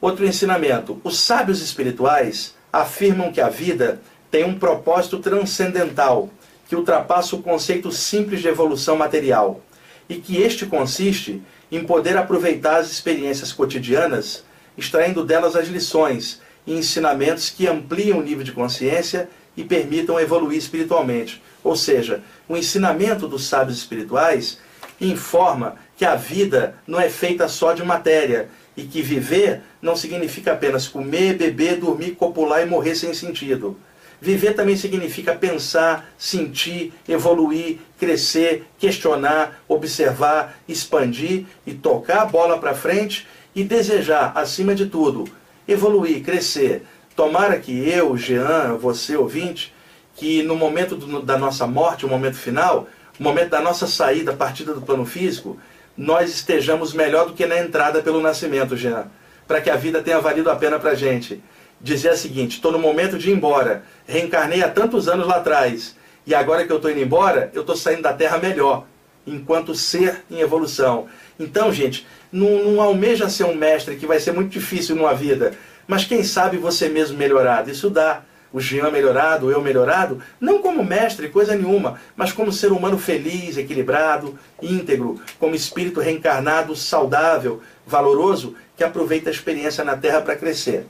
Outro 0.00 0.24
ensinamento: 0.24 1.00
os 1.02 1.18
sábios 1.18 1.60
espirituais 1.60 2.54
afirmam 2.72 3.32
que 3.32 3.40
a 3.40 3.48
vida 3.48 4.00
tem 4.30 4.44
um 4.44 4.58
propósito 4.58 5.18
transcendental 5.18 6.30
que 6.68 6.76
ultrapassa 6.76 7.34
o 7.34 7.42
conceito 7.42 7.90
simples 7.90 8.40
de 8.40 8.48
evolução 8.48 8.96
material 8.96 9.60
e 10.08 10.16
que 10.16 10.36
este 10.36 10.66
consiste 10.66 11.42
em 11.70 11.84
poder 11.84 12.16
aproveitar 12.16 12.78
as 12.78 12.90
experiências 12.90 13.52
cotidianas, 13.52 14.44
extraindo 14.76 15.24
delas 15.24 15.56
as 15.56 15.68
lições 15.68 16.40
e 16.66 16.74
ensinamentos 16.74 17.50
que 17.50 17.66
ampliam 17.66 18.18
o 18.18 18.22
nível 18.22 18.44
de 18.44 18.52
consciência 18.52 19.28
e 19.56 19.64
permitam 19.64 20.20
evoluir 20.20 20.58
espiritualmente. 20.58 21.42
Ou 21.64 21.76
seja, 21.76 22.22
o 22.48 22.56
ensinamento 22.56 23.26
dos 23.26 23.46
sábios 23.46 23.78
espirituais 23.78 24.58
informa 25.00 25.76
que 25.96 26.04
a 26.04 26.14
vida 26.14 26.76
não 26.86 27.00
é 27.00 27.08
feita 27.08 27.48
só 27.48 27.72
de 27.72 27.84
matéria 27.84 28.48
e 28.76 28.84
que 28.84 29.02
viver 29.02 29.60
não 29.82 29.96
significa 29.96 30.52
apenas 30.52 30.86
comer, 30.86 31.36
beber, 31.36 31.76
dormir, 31.78 32.12
copular 32.12 32.62
e 32.62 32.66
morrer 32.66 32.94
sem 32.94 33.12
sentido. 33.12 33.76
Viver 34.20 34.54
também 34.54 34.76
significa 34.76 35.34
pensar, 35.34 36.10
sentir, 36.18 36.92
evoluir, 37.08 37.78
crescer, 37.98 38.66
questionar, 38.76 39.62
observar, 39.68 40.58
expandir 40.66 41.46
e 41.64 41.72
tocar 41.72 42.22
a 42.22 42.26
bola 42.26 42.58
para 42.58 42.74
frente 42.74 43.26
e 43.54 43.62
desejar, 43.62 44.32
acima 44.34 44.74
de 44.74 44.86
tudo, 44.86 45.24
evoluir, 45.68 46.24
crescer. 46.24 46.84
Tomara 47.14 47.58
que 47.58 47.88
eu, 47.88 48.16
Jean, 48.16 48.74
você, 48.74 49.16
ouvinte, 49.16 49.72
que 50.16 50.42
no 50.42 50.56
momento 50.56 50.96
do, 50.96 51.22
da 51.22 51.38
nossa 51.38 51.66
morte, 51.66 52.04
o 52.04 52.08
momento 52.08 52.36
final, 52.36 52.88
o 53.18 53.22
momento 53.22 53.50
da 53.50 53.60
nossa 53.60 53.86
saída, 53.86 54.32
partida 54.32 54.74
do 54.74 54.82
plano 54.82 55.06
físico, 55.06 55.56
nós 55.96 56.30
estejamos 56.30 56.92
melhor 56.92 57.26
do 57.26 57.34
que 57.34 57.46
na 57.46 57.58
entrada 57.58 58.02
pelo 58.02 58.20
nascimento, 58.20 58.76
Jean. 58.76 59.06
Para 59.46 59.60
que 59.60 59.70
a 59.70 59.76
vida 59.76 60.02
tenha 60.02 60.20
valido 60.20 60.50
a 60.50 60.56
pena 60.56 60.78
para 60.78 60.90
a 60.90 60.94
gente 60.94 61.40
dizia 61.80 62.12
o 62.12 62.16
seguinte: 62.16 62.56
estou 62.56 62.72
no 62.72 62.78
momento 62.78 63.18
de 63.18 63.30
ir 63.30 63.34
embora, 63.34 63.84
reencarnei 64.06 64.62
há 64.62 64.68
tantos 64.68 65.08
anos 65.08 65.26
lá 65.26 65.36
atrás, 65.36 65.96
e 66.26 66.34
agora 66.34 66.66
que 66.66 66.72
eu 66.72 66.76
estou 66.76 66.90
indo 66.90 67.00
embora, 67.00 67.50
eu 67.54 67.62
estou 67.62 67.76
saindo 67.76 68.02
da 68.02 68.12
Terra 68.12 68.38
melhor, 68.38 68.84
enquanto 69.26 69.74
ser 69.74 70.24
em 70.30 70.40
evolução. 70.40 71.06
Então, 71.38 71.72
gente, 71.72 72.06
não, 72.30 72.64
não 72.64 72.80
almeja 72.80 73.28
ser 73.28 73.44
um 73.44 73.54
mestre 73.54 73.96
que 73.96 74.06
vai 74.06 74.20
ser 74.20 74.32
muito 74.32 74.50
difícil 74.50 74.96
numa 74.96 75.14
vida, 75.14 75.54
mas 75.86 76.04
quem 76.04 76.22
sabe 76.22 76.56
você 76.56 76.88
mesmo 76.88 77.16
melhorado. 77.16 77.70
Isso 77.70 77.88
dá. 77.88 78.22
O 78.50 78.60
Jean 78.60 78.90
melhorado, 78.90 79.50
eu 79.50 79.60
melhorado, 79.60 80.22
não 80.40 80.62
como 80.62 80.82
mestre, 80.82 81.28
coisa 81.28 81.54
nenhuma, 81.54 82.00
mas 82.16 82.32
como 82.32 82.50
ser 82.50 82.72
humano 82.72 82.96
feliz, 82.96 83.58
equilibrado, 83.58 84.38
íntegro, 84.62 85.20
como 85.38 85.54
espírito 85.54 86.00
reencarnado, 86.00 86.74
saudável, 86.74 87.60
valoroso, 87.86 88.54
que 88.74 88.82
aproveita 88.82 89.28
a 89.28 89.32
experiência 89.32 89.84
na 89.84 89.98
Terra 89.98 90.22
para 90.22 90.34
crescer. 90.34 90.86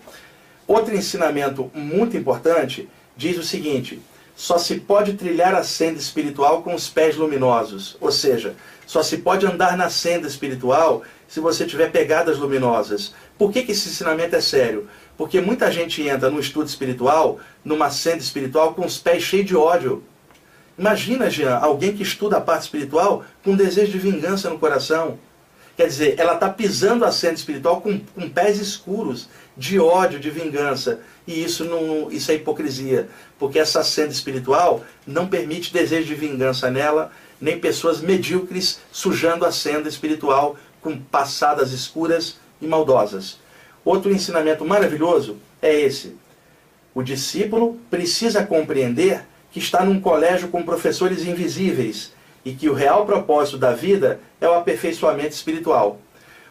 Outro 0.68 0.94
ensinamento 0.94 1.70
muito 1.74 2.14
importante 2.14 2.86
diz 3.16 3.38
o 3.38 3.42
seguinte: 3.42 4.02
só 4.36 4.58
se 4.58 4.78
pode 4.78 5.14
trilhar 5.14 5.54
a 5.54 5.64
senda 5.64 5.98
espiritual 5.98 6.62
com 6.62 6.74
os 6.74 6.88
pés 6.88 7.16
luminosos, 7.16 7.96
ou 8.00 8.12
seja, 8.12 8.54
só 8.86 9.02
se 9.02 9.16
pode 9.18 9.46
andar 9.46 9.78
na 9.78 9.88
senda 9.88 10.28
espiritual 10.28 11.02
se 11.26 11.40
você 11.40 11.64
tiver 11.64 11.90
pegadas 11.90 12.38
luminosas. 12.38 13.14
Por 13.38 13.50
que, 13.50 13.62
que 13.62 13.72
esse 13.72 13.88
ensinamento 13.88 14.36
é 14.36 14.40
sério? 14.42 14.88
Porque 15.16 15.40
muita 15.40 15.72
gente 15.72 16.06
entra 16.06 16.30
no 16.30 16.38
estudo 16.38 16.68
espiritual, 16.68 17.40
numa 17.64 17.90
senda 17.90 18.18
espiritual, 18.18 18.74
com 18.74 18.84
os 18.84 18.98
pés 18.98 19.22
cheios 19.22 19.46
de 19.46 19.56
ódio. 19.56 20.04
Imagina, 20.78 21.30
Jean, 21.30 21.56
alguém 21.56 21.96
que 21.96 22.02
estuda 22.02 22.36
a 22.36 22.40
parte 22.40 22.62
espiritual 22.62 23.24
com 23.42 23.56
desejo 23.56 23.92
de 23.92 23.98
vingança 23.98 24.50
no 24.50 24.58
coração. 24.58 25.18
Quer 25.78 25.86
dizer, 25.86 26.14
ela 26.18 26.34
está 26.34 26.50
pisando 26.50 27.04
a 27.04 27.12
senda 27.12 27.34
espiritual 27.34 27.80
com, 27.80 28.00
com 28.00 28.28
pés 28.28 28.58
escuros, 28.58 29.28
de 29.56 29.78
ódio, 29.78 30.18
de 30.18 30.28
vingança. 30.28 30.98
E 31.24 31.40
isso, 31.40 31.64
não, 31.64 32.10
isso 32.10 32.32
é 32.32 32.34
hipocrisia, 32.34 33.08
porque 33.38 33.60
essa 33.60 33.84
senda 33.84 34.10
espiritual 34.10 34.82
não 35.06 35.28
permite 35.28 35.72
desejo 35.72 36.08
de 36.08 36.16
vingança 36.16 36.68
nela, 36.68 37.12
nem 37.40 37.60
pessoas 37.60 38.00
medíocres 38.00 38.80
sujando 38.90 39.46
a 39.46 39.52
senda 39.52 39.88
espiritual 39.88 40.56
com 40.80 40.98
passadas 40.98 41.70
escuras 41.70 42.40
e 42.60 42.66
maldosas. 42.66 43.38
Outro 43.84 44.10
ensinamento 44.10 44.64
maravilhoso 44.64 45.36
é 45.62 45.72
esse. 45.72 46.16
O 46.92 47.04
discípulo 47.04 47.78
precisa 47.88 48.44
compreender 48.44 49.24
que 49.52 49.60
está 49.60 49.84
num 49.84 50.00
colégio 50.00 50.48
com 50.48 50.60
professores 50.64 51.24
invisíveis 51.24 52.17
e 52.44 52.52
que 52.52 52.68
o 52.68 52.74
real 52.74 53.04
propósito 53.04 53.58
da 53.58 53.72
vida 53.72 54.20
é 54.40 54.48
o 54.48 54.54
aperfeiçoamento 54.54 55.34
espiritual. 55.34 56.00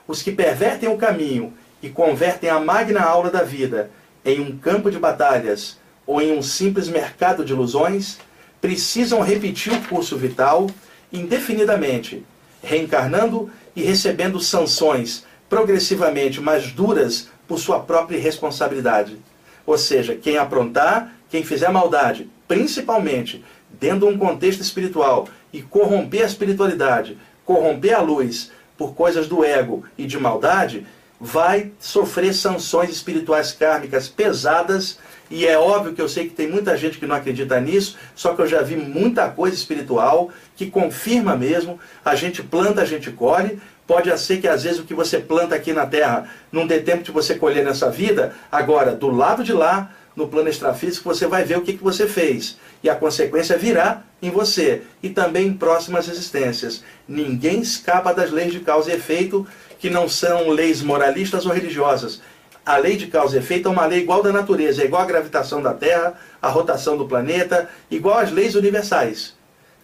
Os 0.08 0.22
que 0.22 0.32
pervertem 0.32 0.90
o 0.90 0.98
caminho 0.98 1.54
e 1.82 1.90
convertem 1.90 2.50
a 2.50 2.60
magna 2.60 3.02
aula 3.02 3.30
da 3.30 3.44
vida 3.44 3.90
em 4.24 4.40
um 4.40 4.58
campo 4.58 4.92
de 4.92 5.00
batalhas 5.00 5.78
ou 6.06 6.22
em 6.22 6.38
um 6.38 6.42
simples 6.42 6.88
mercado 6.88 7.44
de 7.44 7.54
ilusões, 7.54 8.18
precisam 8.62 9.22
repetir 9.22 9.74
o 9.74 9.82
curso 9.88 10.18
vital 10.18 10.68
indefinidamente, 11.12 12.26
reencarnando 12.64 13.50
e 13.76 13.82
recebendo 13.82 14.40
sanções 14.40 15.26
progressivamente 15.50 16.42
mais 16.42 16.72
duras 16.72 17.30
por 17.48 17.60
sua 17.60 17.80
própria 17.80 18.20
responsabilidade. 18.20 19.18
Ou 19.66 19.78
seja, 19.78 20.16
quem 20.16 20.38
aprontar, 20.38 21.14
quem 21.30 21.44
fizer 21.44 21.70
maldade, 21.70 22.30
principalmente 22.48 23.44
dentro 23.80 24.08
de 24.08 24.14
um 24.14 24.18
contexto 24.18 24.62
espiritual, 24.62 25.28
e 25.52 25.62
corromper 25.62 26.24
a 26.24 26.28
espiritualidade, 26.28 27.18
corromper 27.46 27.96
a 27.96 28.02
luz 28.02 28.52
por 28.78 28.94
coisas 28.94 29.28
do 29.28 29.44
ego 29.44 29.84
e 29.98 30.06
de 30.06 30.20
maldade, 30.20 30.86
vai 31.20 31.72
sofrer 31.80 32.34
sanções 32.34 32.92
espirituais 32.92 33.52
kármicas 33.52 34.08
pesadas. 34.08 35.00
E 35.30 35.46
é 35.46 35.58
óbvio 35.58 35.94
que 35.94 36.02
eu 36.02 36.08
sei 36.08 36.30
que 36.30 36.36
tem 36.36 36.50
muita 36.50 36.78
gente 36.78 36.98
que 36.98 37.06
não 37.06 37.16
acredita 37.16 37.60
nisso, 37.60 37.98
só 38.16 38.34
que 38.34 38.42
eu 38.42 38.48
já 38.48 38.62
vi 38.62 38.76
muita 38.76 39.30
coisa 39.30 39.56
espiritual 39.56 40.30
que 40.56 40.70
confirma 40.70 41.36
mesmo. 41.36 41.80
A 42.06 42.16
gente 42.16 42.44
planta, 42.44 42.82
a 42.82 42.86
gente 42.86 43.12
colhe. 43.12 43.60
Pode 43.86 44.16
ser 44.20 44.38
que 44.38 44.48
às 44.48 44.64
vezes 44.64 44.80
o 44.80 44.84
que 44.84 44.94
você 44.94 45.18
planta 45.18 45.56
aqui 45.56 45.72
na 45.74 45.86
Terra 45.86 46.30
não 46.52 46.68
dê 46.68 46.80
tempo 46.80 47.04
de 47.04 47.12
você 47.12 47.36
colher 47.36 47.64
nessa 47.64 47.90
vida. 47.90 48.36
Agora, 48.52 48.94
do 48.94 49.10
lado 49.10 49.44
de 49.44 49.54
lá, 49.54 49.92
no 50.18 50.28
plano 50.28 50.50
extrafísico, 50.50 51.14
você 51.14 51.28
vai 51.28 51.44
ver 51.44 51.60
o 51.60 51.62
que, 51.62 51.74
que 51.74 51.84
você 51.84 52.08
fez. 52.08 52.58
E 52.82 52.90
a 52.90 52.96
consequência 52.96 53.56
virá 53.56 54.02
em 54.20 54.32
você 54.32 54.82
e 55.02 55.10
também 55.10 55.46
em 55.46 55.54
próximas 55.54 56.10
existências. 56.10 56.84
Ninguém 57.08 57.62
escapa 57.62 58.12
das 58.12 58.32
leis 58.32 58.52
de 58.52 58.60
causa 58.62 58.92
e 58.92 58.96
efeito, 58.96 59.46
que 59.78 59.92
não 59.92 60.10
são 60.10 60.50
leis 60.50 60.82
moralistas 60.82 61.46
ou 61.46 61.54
religiosas. 61.54 62.20
A 62.66 62.78
lei 62.78 62.98
de 62.98 63.06
causa 63.06 63.36
e 63.36 63.40
efeito 63.40 63.70
é 63.70 63.72
uma 63.72 63.86
lei 63.86 64.00
igual 64.00 64.24
da 64.24 64.32
natureza, 64.32 64.82
é 64.82 64.86
igual 64.86 65.04
à 65.04 65.06
gravitação 65.06 65.62
da 65.62 65.76
Terra, 65.76 66.16
a 66.42 66.50
rotação 66.50 66.98
do 66.98 67.06
planeta, 67.06 67.70
igual 67.92 68.18
às 68.18 68.32
leis 68.32 68.56
universais. 68.56 69.36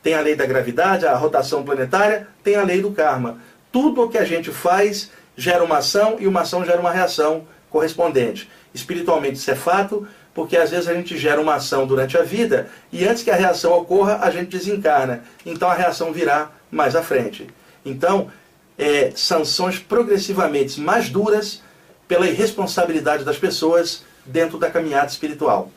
Tem 0.02 0.16
a 0.16 0.22
lei 0.22 0.36
da 0.36 0.48
gravidade, 0.48 1.06
a 1.06 1.16
rotação 1.16 1.64
planetária, 1.64 2.28
tem 2.44 2.56
a 2.56 2.64
lei 2.64 2.82
do 2.82 2.92
karma. 2.92 3.38
Tudo 3.72 4.02
o 4.02 4.10
que 4.10 4.18
a 4.18 4.26
gente 4.26 4.50
faz 4.50 5.12
gera 5.38 5.64
uma 5.64 5.78
ação 5.78 6.18
e 6.20 6.26
uma 6.26 6.42
ação 6.42 6.66
gera 6.66 6.80
uma 6.80 6.92
reação 6.92 7.46
correspondente. 7.70 8.50
Espiritualmente 8.74 9.38
isso 9.38 9.52
é 9.52 9.56
fato, 9.56 10.08
porque 10.34 10.58
às 10.58 10.72
vezes 10.72 10.88
a 10.88 10.94
gente 10.94 11.18
gera 11.18 11.40
uma 11.40 11.56
ação 11.56 11.86
durante 11.86 12.18
a 12.18 12.24
vida 12.24 12.70
e 12.92 13.08
antes 13.08 13.24
que 13.24 13.32
a 13.32 13.36
reação 13.36 13.74
ocorra, 13.74 14.20
a 14.22 14.32
gente 14.32 14.50
desencarna. 14.50 15.24
Então 15.46 15.70
a 15.70 15.74
reação 15.74 16.12
virá 16.12 16.52
mais 16.72 16.96
à 16.96 17.04
frente. 17.04 17.48
Então, 17.86 18.32
é, 18.78 19.12
sanções 19.16 19.78
progressivamente 19.78 20.80
mais 20.80 21.10
duras 21.10 21.62
pela 22.08 22.28
irresponsabilidade 22.28 23.24
das 23.24 23.38
pessoas 23.38 24.04
dentro 24.26 24.58
da 24.58 24.70
caminhada 24.72 25.08
espiritual. 25.08 25.72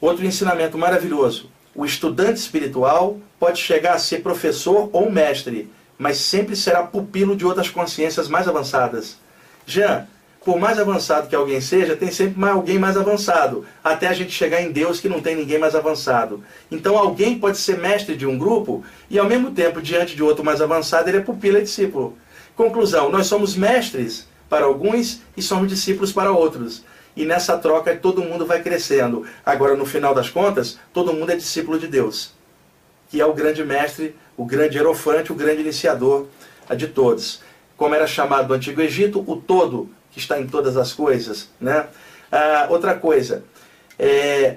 Outro 0.00 0.24
ensinamento 0.24 0.76
maravilhoso: 0.76 1.50
o 1.74 1.84
estudante 1.84 2.38
espiritual 2.38 3.18
pode 3.38 3.60
chegar 3.60 3.94
a 3.94 3.98
ser 3.98 4.22
professor 4.22 4.90
ou 4.92 5.10
mestre, 5.10 5.70
mas 5.96 6.18
sempre 6.18 6.56
será 6.56 6.82
pupilo 6.82 7.36
de 7.36 7.44
outras 7.44 7.70
consciências 7.70 8.28
mais 8.28 8.48
avançadas. 8.48 9.18
Jean, 9.66 10.06
por 10.48 10.58
mais 10.58 10.78
avançado 10.78 11.28
que 11.28 11.36
alguém 11.36 11.60
seja, 11.60 11.94
tem 11.94 12.10
sempre 12.10 12.42
alguém 12.48 12.78
mais 12.78 12.96
avançado, 12.96 13.66
até 13.84 14.06
a 14.06 14.14
gente 14.14 14.32
chegar 14.32 14.62
em 14.62 14.72
Deus 14.72 14.98
que 14.98 15.06
não 15.06 15.20
tem 15.20 15.36
ninguém 15.36 15.58
mais 15.58 15.74
avançado. 15.74 16.42
Então 16.70 16.96
alguém 16.96 17.38
pode 17.38 17.58
ser 17.58 17.76
mestre 17.76 18.16
de 18.16 18.26
um 18.26 18.38
grupo 18.38 18.82
e 19.10 19.18
ao 19.18 19.26
mesmo 19.26 19.50
tempo, 19.50 19.82
diante 19.82 20.16
de 20.16 20.22
outro 20.22 20.42
mais 20.42 20.62
avançado, 20.62 21.06
ele 21.06 21.18
é 21.18 21.20
pupila 21.20 21.58
e 21.58 21.64
discípulo. 21.64 22.16
Conclusão, 22.56 23.10
nós 23.10 23.26
somos 23.26 23.54
mestres 23.54 24.26
para 24.48 24.64
alguns 24.64 25.20
e 25.36 25.42
somos 25.42 25.68
discípulos 25.68 26.14
para 26.14 26.32
outros. 26.32 26.82
E 27.14 27.26
nessa 27.26 27.58
troca 27.58 27.94
todo 27.94 28.24
mundo 28.24 28.46
vai 28.46 28.62
crescendo. 28.62 29.26
Agora, 29.44 29.76
no 29.76 29.84
final 29.84 30.14
das 30.14 30.30
contas, 30.30 30.78
todo 30.94 31.12
mundo 31.12 31.30
é 31.30 31.36
discípulo 31.36 31.78
de 31.78 31.88
Deus. 31.88 32.32
que 33.10 33.20
é 33.20 33.26
o 33.26 33.34
grande 33.34 33.62
mestre, 33.62 34.16
o 34.34 34.46
grande 34.46 34.78
Erofante, 34.78 35.30
o 35.30 35.34
grande 35.34 35.60
iniciador 35.60 36.26
de 36.74 36.86
todos. 36.86 37.46
Como 37.78 37.94
era 37.94 38.06
chamado 38.06 38.48
no 38.48 38.54
Antigo 38.54 38.82
Egito, 38.82 39.24
o 39.26 39.36
todo 39.36 39.88
que 40.10 40.18
está 40.18 40.38
em 40.38 40.46
todas 40.46 40.76
as 40.76 40.92
coisas. 40.92 41.48
Né? 41.58 41.86
Ah, 42.30 42.66
outra 42.68 42.94
coisa, 42.94 43.44
é, 43.98 44.56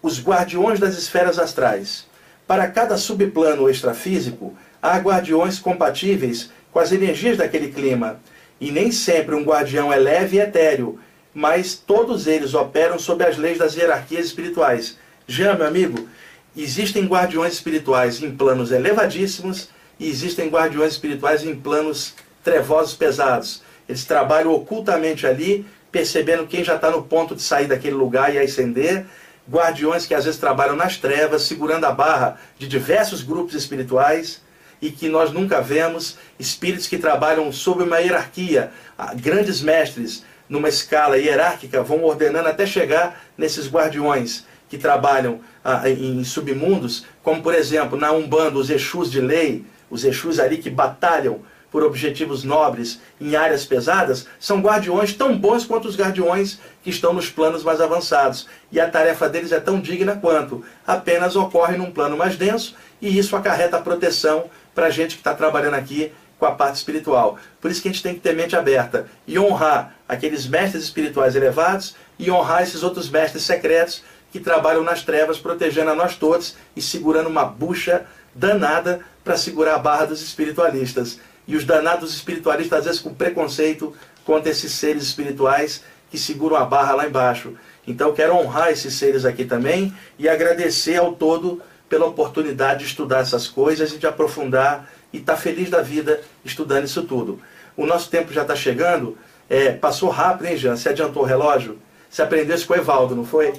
os 0.00 0.22
guardiões 0.22 0.80
das 0.80 0.96
esferas 0.96 1.38
astrais. 1.38 2.06
Para 2.46 2.68
cada 2.68 2.96
subplano 2.96 3.68
extrafísico, 3.68 4.56
há 4.80 4.96
guardiões 4.98 5.58
compatíveis 5.58 6.50
com 6.72 6.78
as 6.78 6.92
energias 6.92 7.36
daquele 7.36 7.72
clima. 7.72 8.20
E 8.60 8.70
nem 8.70 8.90
sempre 8.90 9.34
um 9.34 9.42
guardião 9.42 9.92
é 9.92 9.96
leve 9.96 10.36
e 10.36 10.40
etéreo, 10.40 10.98
mas 11.34 11.74
todos 11.74 12.26
eles 12.26 12.54
operam 12.54 12.98
sob 12.98 13.24
as 13.24 13.36
leis 13.36 13.58
das 13.58 13.74
hierarquias 13.74 14.24
espirituais. 14.24 14.96
Já, 15.26 15.54
meu 15.54 15.66
amigo, 15.66 16.08
existem 16.56 17.06
guardiões 17.06 17.54
espirituais 17.54 18.22
em 18.22 18.34
planos 18.34 18.70
elevadíssimos 18.70 19.68
e 19.98 20.08
existem 20.08 20.48
guardiões 20.48 20.92
espirituais 20.92 21.44
em 21.44 21.54
planos 21.54 22.14
trevosos 22.46 22.94
pesados. 22.94 23.60
Eles 23.88 24.04
trabalham 24.04 24.52
ocultamente 24.52 25.26
ali, 25.26 25.66
percebendo 25.90 26.46
quem 26.46 26.62
já 26.62 26.76
está 26.76 26.92
no 26.92 27.02
ponto 27.02 27.34
de 27.34 27.42
sair 27.42 27.66
daquele 27.66 27.96
lugar 27.96 28.32
e 28.32 28.38
ascender. 28.38 29.04
Guardiões 29.50 30.06
que 30.06 30.14
às 30.14 30.24
vezes 30.24 30.38
trabalham 30.38 30.76
nas 30.76 30.96
trevas, 30.96 31.42
segurando 31.42 31.86
a 31.86 31.90
barra 31.90 32.38
de 32.56 32.68
diversos 32.68 33.20
grupos 33.20 33.54
espirituais 33.54 34.40
e 34.80 34.92
que 34.92 35.08
nós 35.08 35.32
nunca 35.32 35.60
vemos. 35.60 36.18
Espíritos 36.38 36.86
que 36.86 36.98
trabalham 36.98 37.50
sob 37.50 37.82
uma 37.82 37.98
hierarquia, 37.98 38.70
ah, 38.96 39.12
grandes 39.12 39.60
mestres, 39.60 40.24
numa 40.48 40.68
escala 40.68 41.18
hierárquica, 41.18 41.82
vão 41.82 42.04
ordenando 42.04 42.48
até 42.48 42.64
chegar 42.64 43.24
nesses 43.36 43.68
guardiões 43.68 44.44
que 44.68 44.78
trabalham 44.78 45.40
ah, 45.64 45.88
em 45.88 46.22
submundos, 46.22 47.06
como 47.24 47.42
por 47.42 47.56
exemplo 47.56 47.98
na 47.98 48.12
Umbanda, 48.12 48.56
os 48.56 48.70
Exus 48.70 49.10
de 49.10 49.20
lei, 49.20 49.64
os 49.90 50.04
Exus 50.04 50.38
ali 50.38 50.58
que 50.58 50.70
batalham 50.70 51.40
por 51.76 51.84
objetivos 51.84 52.42
nobres 52.42 53.02
em 53.20 53.36
áreas 53.36 53.66
pesadas, 53.66 54.26
são 54.40 54.62
guardiões 54.62 55.12
tão 55.12 55.36
bons 55.36 55.66
quanto 55.66 55.86
os 55.86 55.94
guardiões 55.94 56.58
que 56.82 56.88
estão 56.88 57.12
nos 57.12 57.28
planos 57.28 57.62
mais 57.62 57.82
avançados. 57.82 58.48
E 58.72 58.80
a 58.80 58.88
tarefa 58.88 59.28
deles 59.28 59.52
é 59.52 59.60
tão 59.60 59.78
digna 59.78 60.16
quanto, 60.16 60.64
apenas 60.86 61.36
ocorre 61.36 61.76
num 61.76 61.90
plano 61.90 62.16
mais 62.16 62.34
denso 62.34 62.74
e 62.98 63.18
isso 63.18 63.36
acarreta 63.36 63.78
proteção 63.78 64.46
para 64.74 64.86
a 64.86 64.90
gente 64.90 65.16
que 65.16 65.20
está 65.20 65.34
trabalhando 65.34 65.74
aqui 65.74 66.10
com 66.38 66.46
a 66.46 66.52
parte 66.52 66.76
espiritual. 66.76 67.38
Por 67.60 67.70
isso 67.70 67.82
que 67.82 67.88
a 67.88 67.92
gente 67.92 68.02
tem 68.02 68.14
que 68.14 68.20
ter 68.20 68.34
mente 68.34 68.56
aberta 68.56 69.06
e 69.26 69.38
honrar 69.38 69.96
aqueles 70.08 70.46
mestres 70.46 70.82
espirituais 70.82 71.36
elevados 71.36 71.94
e 72.18 72.30
honrar 72.30 72.62
esses 72.62 72.82
outros 72.82 73.10
mestres 73.10 73.42
secretos 73.42 74.02
que 74.32 74.40
trabalham 74.40 74.82
nas 74.82 75.02
trevas, 75.02 75.36
protegendo 75.36 75.90
a 75.90 75.94
nós 75.94 76.16
todos 76.16 76.56
e 76.74 76.80
segurando 76.80 77.28
uma 77.28 77.44
bucha 77.44 78.06
danada 78.34 79.00
para 79.22 79.36
segurar 79.36 79.74
a 79.74 79.78
barra 79.78 80.06
dos 80.06 80.22
espiritualistas. 80.22 81.18
E 81.46 81.56
os 81.56 81.64
danados 81.64 82.14
espiritualistas, 82.14 82.80
às 82.80 82.84
vezes, 82.84 83.00
com 83.00 83.14
preconceito 83.14 83.94
contra 84.24 84.50
esses 84.50 84.72
seres 84.72 85.04
espirituais 85.04 85.82
que 86.10 86.18
seguram 86.18 86.56
a 86.56 86.64
barra 86.64 86.94
lá 86.94 87.06
embaixo. 87.06 87.54
Então, 87.86 88.12
quero 88.12 88.34
honrar 88.34 88.70
esses 88.70 88.94
seres 88.94 89.24
aqui 89.24 89.44
também 89.44 89.94
e 90.18 90.28
agradecer 90.28 90.96
ao 90.96 91.12
todo 91.12 91.62
pela 91.88 92.06
oportunidade 92.06 92.80
de 92.80 92.86
estudar 92.86 93.20
essas 93.20 93.46
coisas 93.46 93.92
e 93.92 93.98
de 93.98 94.06
aprofundar 94.06 94.90
e 95.12 95.18
estar 95.18 95.34
tá 95.34 95.38
feliz 95.38 95.70
da 95.70 95.82
vida 95.82 96.20
estudando 96.44 96.84
isso 96.84 97.02
tudo. 97.04 97.40
O 97.76 97.86
nosso 97.86 98.10
tempo 98.10 98.32
já 98.32 98.42
está 98.42 98.56
chegando. 98.56 99.16
É, 99.48 99.70
passou 99.70 100.08
rápido, 100.08 100.46
hein, 100.46 100.56
Jean? 100.56 100.76
Você 100.76 100.88
adiantou 100.88 101.22
o 101.22 101.26
relógio? 101.26 101.78
Você 102.10 102.22
aprendeu 102.22 102.56
isso 102.56 102.66
com 102.66 102.74
o 102.74 102.76
Evaldo, 102.76 103.14
não 103.14 103.24
foi? 103.24 103.52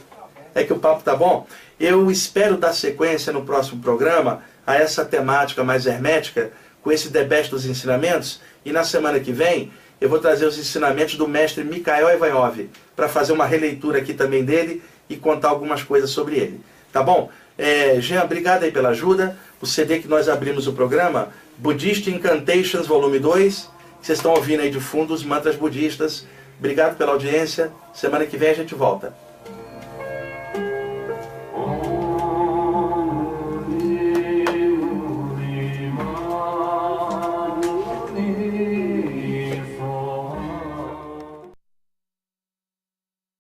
É 0.54 0.64
que 0.64 0.74
o 0.74 0.80
papo 0.80 1.04
tá 1.04 1.16
bom? 1.16 1.48
Eu 1.80 2.10
espero 2.10 2.58
dar 2.58 2.74
sequência 2.74 3.32
no 3.32 3.46
próximo 3.46 3.82
programa 3.82 4.42
a 4.66 4.76
essa 4.76 5.06
temática 5.06 5.64
mais 5.64 5.86
hermética, 5.86 6.52
com 6.82 6.92
esse 6.92 7.10
debate 7.10 7.50
dos 7.50 7.66
ensinamentos, 7.66 8.42
e 8.64 8.72
na 8.72 8.84
semana 8.84 9.20
que 9.20 9.32
vem 9.32 9.72
eu 10.00 10.10
vou 10.10 10.20
trazer 10.20 10.46
os 10.46 10.58
ensinamentos 10.58 11.16
do 11.16 11.28
mestre 11.28 11.64
Mikhail 11.64 12.10
Ivanov, 12.10 12.70
para 12.96 13.10
fazer 13.10 13.34
uma 13.34 13.46
releitura 13.46 14.00
aqui 14.00 14.14
também 14.14 14.44
dele 14.46 14.82
e 15.10 15.16
contar 15.16 15.50
algumas 15.50 15.84
coisas 15.84 16.10
sobre 16.10 16.36
ele. 16.36 16.62
Tá 16.92 17.02
bom? 17.02 17.30
É, 17.58 18.00
Jean, 18.00 18.24
obrigado 18.24 18.64
aí 18.64 18.72
pela 18.72 18.90
ajuda. 18.90 19.38
O 19.60 19.66
CD 19.66 20.00
que 20.00 20.08
nós 20.08 20.30
abrimos 20.30 20.68
o 20.68 20.74
programa, 20.74 21.30
Buddhist 21.58 22.08
Incantations, 22.08 22.86
volume 22.86 23.18
2. 23.18 23.70
Vocês 24.02 24.20
estão 24.20 24.34
ouvindo 24.34 24.62
aí 24.62 24.70
de 24.70 24.80
fundo 24.80 25.14
os 25.14 25.24
mantras 25.24 25.56
budistas. 25.56 26.28
Obrigado 26.60 26.96
pela 26.98 27.14
audiência. 27.14 27.72
Semana 27.94 28.26
que 28.26 28.38
vem 28.38 28.50
a 28.50 28.54
gente 28.54 28.76
volta. 28.76 29.14